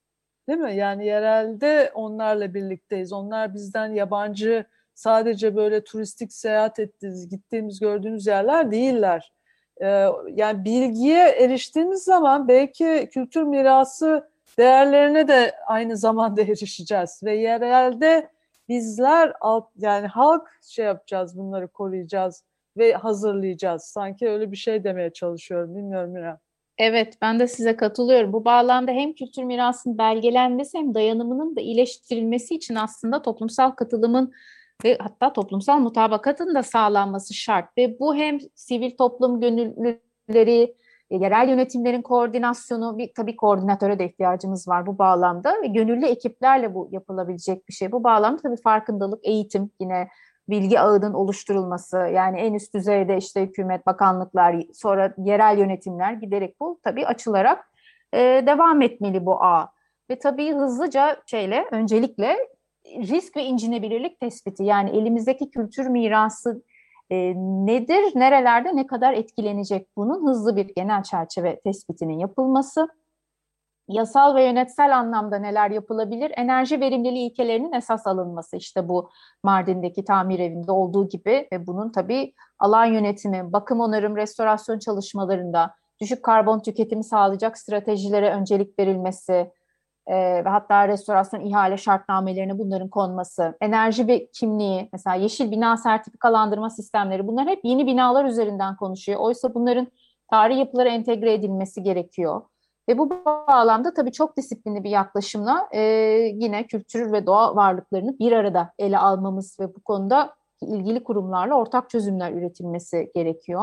Değil 0.48 0.58
mi? 0.58 0.76
Yani 0.76 1.06
yerelde 1.06 1.90
onlarla 1.94 2.54
birlikteyiz. 2.54 3.12
Onlar 3.12 3.54
bizden 3.54 3.88
yabancı 3.94 4.64
sadece 4.94 5.56
böyle 5.56 5.84
turistik 5.84 6.32
seyahat 6.32 6.78
ettiğimiz, 6.78 7.28
gittiğimiz, 7.28 7.80
gördüğümüz 7.80 8.26
yerler 8.26 8.70
değiller. 8.70 9.32
Ee, 9.80 10.06
yani 10.34 10.64
bilgiye 10.64 11.28
eriştiğimiz 11.28 12.02
zaman 12.02 12.48
belki 12.48 13.08
kültür 13.12 13.42
mirası 13.42 14.30
değerlerine 14.58 15.28
de 15.28 15.54
aynı 15.66 15.96
zamanda 15.96 16.42
erişeceğiz 16.42 17.20
ve 17.24 17.36
yerelde 17.36 18.30
bizler 18.68 19.32
alt, 19.40 19.68
yani 19.76 20.06
halk 20.06 20.48
şey 20.62 20.84
yapacağız 20.84 21.38
bunları 21.38 21.68
koruyacağız 21.68 22.44
ve 22.76 22.92
hazırlayacağız. 22.92 23.82
Sanki 23.82 24.28
öyle 24.28 24.52
bir 24.52 24.56
şey 24.56 24.84
demeye 24.84 25.12
çalışıyorum. 25.12 25.76
Bilmiyorum 25.76 26.10
Mira. 26.10 26.38
Evet, 26.78 27.14
ben 27.22 27.38
de 27.38 27.48
size 27.48 27.76
katılıyorum. 27.76 28.32
Bu 28.32 28.44
bağlamda 28.44 28.92
hem 28.92 29.12
kültür 29.12 29.42
mirasının 29.42 29.98
belgelenmesi 29.98 30.78
hem 30.78 30.94
dayanımının 30.94 31.56
da 31.56 31.60
iyileştirilmesi 31.60 32.54
için 32.54 32.74
aslında 32.74 33.22
toplumsal 33.22 33.70
katılımın 33.70 34.32
ve 34.84 34.98
hatta 35.00 35.32
toplumsal 35.32 35.78
mutabakatın 35.78 36.54
da 36.54 36.62
sağlanması 36.62 37.34
şart. 37.34 37.78
Ve 37.78 37.98
bu 37.98 38.14
hem 38.14 38.38
sivil 38.54 38.96
toplum 38.96 39.40
gönüllüleri, 39.40 40.74
e, 41.10 41.16
yerel 41.16 41.48
yönetimlerin 41.48 42.02
koordinasyonu, 42.02 42.98
bir 42.98 43.10
tabii 43.16 43.36
koordinatöre 43.36 43.98
de 43.98 44.04
ihtiyacımız 44.04 44.68
var 44.68 44.86
bu 44.86 44.98
bağlamda 44.98 45.62
ve 45.62 45.66
gönüllü 45.66 46.06
ekiplerle 46.06 46.74
bu 46.74 46.88
yapılabilecek 46.92 47.68
bir 47.68 47.72
şey. 47.72 47.92
Bu 47.92 48.04
bağlamda 48.04 48.42
tabii 48.42 48.62
farkındalık, 48.62 49.20
eğitim 49.26 49.70
yine 49.80 50.08
bilgi 50.48 50.80
ağının 50.80 51.12
oluşturulması 51.12 51.96
yani 51.96 52.40
en 52.40 52.54
üst 52.54 52.74
düzeyde 52.74 53.16
işte 53.16 53.42
hükümet, 53.42 53.86
bakanlıklar, 53.86 54.56
sonra 54.74 55.14
yerel 55.18 55.58
yönetimler 55.58 56.12
giderek 56.12 56.60
bu 56.60 56.80
tabii 56.84 57.06
açılarak 57.06 57.70
e, 58.14 58.18
devam 58.46 58.82
etmeli 58.82 59.26
bu 59.26 59.42
ağ. 59.42 59.68
Ve 60.10 60.18
tabii 60.18 60.52
hızlıca 60.52 61.16
şeyle 61.26 61.66
öncelikle 61.70 62.36
risk 62.98 63.36
ve 63.36 63.44
incinebilirlik 63.44 64.20
tespiti 64.20 64.64
yani 64.64 64.90
elimizdeki 64.90 65.50
kültür 65.50 65.86
mirası 65.86 66.62
e, 67.10 67.34
nedir, 67.36 68.12
nerelerde 68.14 68.76
ne 68.76 68.86
kadar 68.86 69.12
etkilenecek 69.12 69.88
bunun 69.96 70.26
hızlı 70.26 70.56
bir 70.56 70.74
genel 70.74 71.02
çerçeve 71.02 71.60
tespitinin 71.60 72.18
yapılması. 72.18 72.88
Yasal 73.88 74.34
ve 74.34 74.44
yönetsel 74.44 74.98
anlamda 74.98 75.38
neler 75.38 75.70
yapılabilir? 75.70 76.32
Enerji 76.36 76.80
verimliliği 76.80 77.30
ilkelerinin 77.30 77.72
esas 77.72 78.06
alınması 78.06 78.56
işte 78.56 78.88
bu 78.88 79.10
Mardin'deki 79.42 80.04
tamir 80.04 80.38
evinde 80.38 80.72
olduğu 80.72 81.08
gibi 81.08 81.48
ve 81.52 81.66
bunun 81.66 81.92
tabii 81.92 82.34
alan 82.58 82.84
yönetimi, 82.84 83.52
bakım 83.52 83.80
onarım, 83.80 84.16
restorasyon 84.16 84.78
çalışmalarında 84.78 85.74
düşük 86.00 86.22
karbon 86.22 86.60
tüketimi 86.60 87.04
sağlayacak 87.04 87.58
stratejilere 87.58 88.30
öncelik 88.30 88.78
verilmesi, 88.78 89.50
ve 90.10 90.48
hatta 90.48 90.88
restorasyon 90.88 91.40
ihale 91.40 91.76
şartnamelerine 91.76 92.58
bunların 92.58 92.88
konması, 92.88 93.56
enerji 93.60 94.08
ve 94.08 94.26
kimliği, 94.26 94.88
mesela 94.92 95.16
yeşil 95.16 95.50
bina 95.50 95.76
sertifikalandırma 95.76 96.70
sistemleri 96.70 97.26
bunlar 97.26 97.46
hep 97.46 97.60
yeni 97.64 97.86
binalar 97.86 98.24
üzerinden 98.24 98.76
konuşuyor. 98.76 99.20
Oysa 99.20 99.54
bunların 99.54 99.86
tarih 100.30 100.58
yapılara 100.58 100.88
entegre 100.88 101.32
edilmesi 101.32 101.82
gerekiyor. 101.82 102.42
Ve 102.88 102.98
bu 102.98 103.10
bağlamda 103.26 103.94
tabii 103.94 104.12
çok 104.12 104.36
disiplinli 104.36 104.84
bir 104.84 104.90
yaklaşımla 104.90 105.68
e, 105.72 105.80
yine 106.34 106.66
kültür 106.66 107.12
ve 107.12 107.26
doğa 107.26 107.56
varlıklarını 107.56 108.18
bir 108.18 108.32
arada 108.32 108.72
ele 108.78 108.98
almamız 108.98 109.56
ve 109.60 109.74
bu 109.74 109.80
konuda 109.80 110.34
ilgili 110.62 111.04
kurumlarla 111.04 111.54
ortak 111.54 111.90
çözümler 111.90 112.32
üretilmesi 112.32 113.10
gerekiyor. 113.14 113.62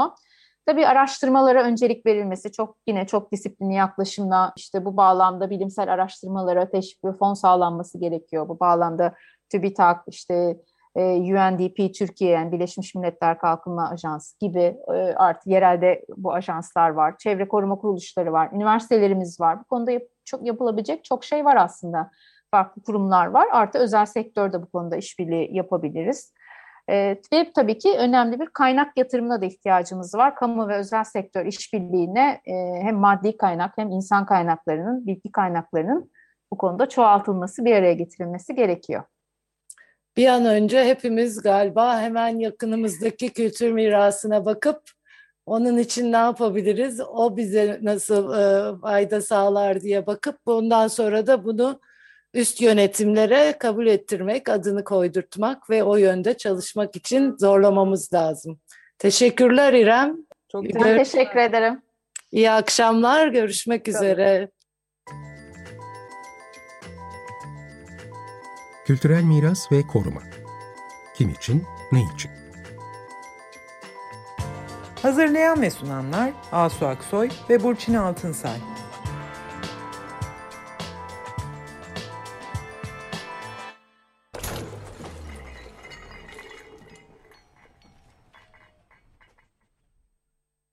Tabii 0.68 0.88
araştırmalara 0.88 1.64
öncelik 1.64 2.06
verilmesi 2.06 2.52
çok 2.52 2.78
yine 2.88 3.08
çok 3.08 3.32
disiplinli 3.32 3.74
yaklaşımla 3.74 4.54
işte 4.56 4.86
bu 4.86 4.98
bağlamda 4.98 5.50
bilimsel 5.50 5.94
araştırmalara 5.94 6.70
teşvik 6.70 7.04
ve 7.04 7.14
fon 7.14 7.34
sağlanması 7.34 8.00
gerekiyor. 8.00 8.50
Bu 8.50 8.60
bağlamda 8.60 9.14
TÜBİTAK, 9.50 10.04
işte 10.08 10.58
e, 10.96 11.02
UNDP 11.04 11.94
Türkiye 11.94 12.32
yani 12.32 12.52
Birleşmiş 12.52 12.96
Milletler 12.96 13.40
Kalkınma 13.40 13.90
Ajansı 13.90 14.40
gibi 14.40 14.78
e, 14.88 15.14
artık 15.16 15.48
yerelde 15.48 16.06
bu 16.18 16.34
ajanslar 16.34 16.90
var. 16.90 17.18
Çevre 17.18 17.48
koruma 17.48 17.76
kuruluşları 17.76 18.32
var. 18.32 18.50
Üniversitelerimiz 18.54 19.40
var. 19.40 19.60
Bu 19.60 19.64
konuda 19.64 19.92
yap, 19.92 20.04
çok 20.26 20.46
yapılabilecek 20.46 21.04
çok 21.04 21.24
şey 21.24 21.46
var 21.46 21.56
aslında. 21.56 22.12
Farklı 22.52 22.82
kurumlar 22.84 23.28
var. 23.28 23.48
Artı 23.52 23.80
özel 23.80 24.06
sektörde 24.06 24.62
bu 24.62 24.72
konuda 24.72 24.96
işbirliği 24.96 25.56
yapabiliriz. 25.56 26.34
E, 26.90 27.22
ve 27.34 27.52
tabii 27.56 27.78
ki 27.78 27.96
önemli 27.98 28.40
bir 28.40 28.46
kaynak 28.46 28.98
yatırımına 28.98 29.42
da 29.42 29.46
ihtiyacımız 29.46 30.16
var. 30.16 30.36
Kamu 30.36 30.68
ve 30.68 30.76
özel 30.76 31.04
sektör 31.04 31.46
işbirliğine 31.46 32.42
e, 32.46 32.54
hem 32.82 32.96
maddi 32.96 33.38
kaynak 33.38 33.78
hem 33.78 33.90
insan 33.90 34.26
kaynaklarının, 34.26 35.08
bilgi 35.08 35.32
kaynaklarının 35.32 36.12
bu 36.54 36.58
konuda 36.58 36.90
çoğaltılması, 36.90 37.66
bir 37.66 37.76
araya 37.76 37.94
getirilmesi 37.94 38.56
gerekiyor. 38.56 39.04
Bir 40.18 40.28
an 40.28 40.46
önce 40.46 40.86
hepimiz 40.86 41.42
galiba 41.42 42.02
hemen 42.02 42.40
yakınımızdaki 42.40 43.34
kültür 43.34 43.72
mirasına 43.72 44.46
bakıp 44.46 44.82
onun 45.46 45.78
için 45.78 46.12
ne 46.12 46.18
yapabiliriz, 46.18 47.02
o 47.02 47.38
bize 47.38 47.80
nasıl 47.82 48.34
e, 48.34 48.80
fayda 48.82 49.22
sağlar 49.22 49.82
diye 49.82 50.08
bakıp 50.08 50.46
bundan 50.46 50.88
sonra 50.88 51.28
da 51.28 51.46
bunu 51.46 51.80
üst 52.38 52.62
yönetimlere 52.62 53.56
kabul 53.60 53.88
ettirmek, 53.88 54.50
adını 54.50 54.84
koydurtmak 54.84 55.70
ve 55.70 55.84
o 55.84 55.96
yönde 55.96 56.38
çalışmak 56.38 56.96
için 56.96 57.36
zorlamamız 57.38 58.14
lazım. 58.14 58.60
Teşekkürler 59.00 59.74
İrem. 59.74 60.18
Çok 60.52 60.64
ben 60.64 60.98
teşekkür 60.98 61.40
ederim. 61.40 61.82
İyi 62.32 62.52
akşamlar, 62.52 63.28
görüşmek 63.28 63.86
Tabii. 63.86 63.96
üzere. 63.96 64.50
Kültürel 68.86 69.24
miras 69.24 69.72
ve 69.72 69.82
koruma. 69.82 70.22
Kim 71.16 71.30
için, 71.30 71.64
ne 71.92 72.00
için? 72.16 72.32
Hazırlayan 75.02 75.62
ve 75.62 75.70
sunanlar 75.70 76.32
Asu 76.52 76.88
Aksoy 76.88 77.30
ve 77.50 77.64
Burçin 77.64 77.94
Altınsay. 77.94 78.58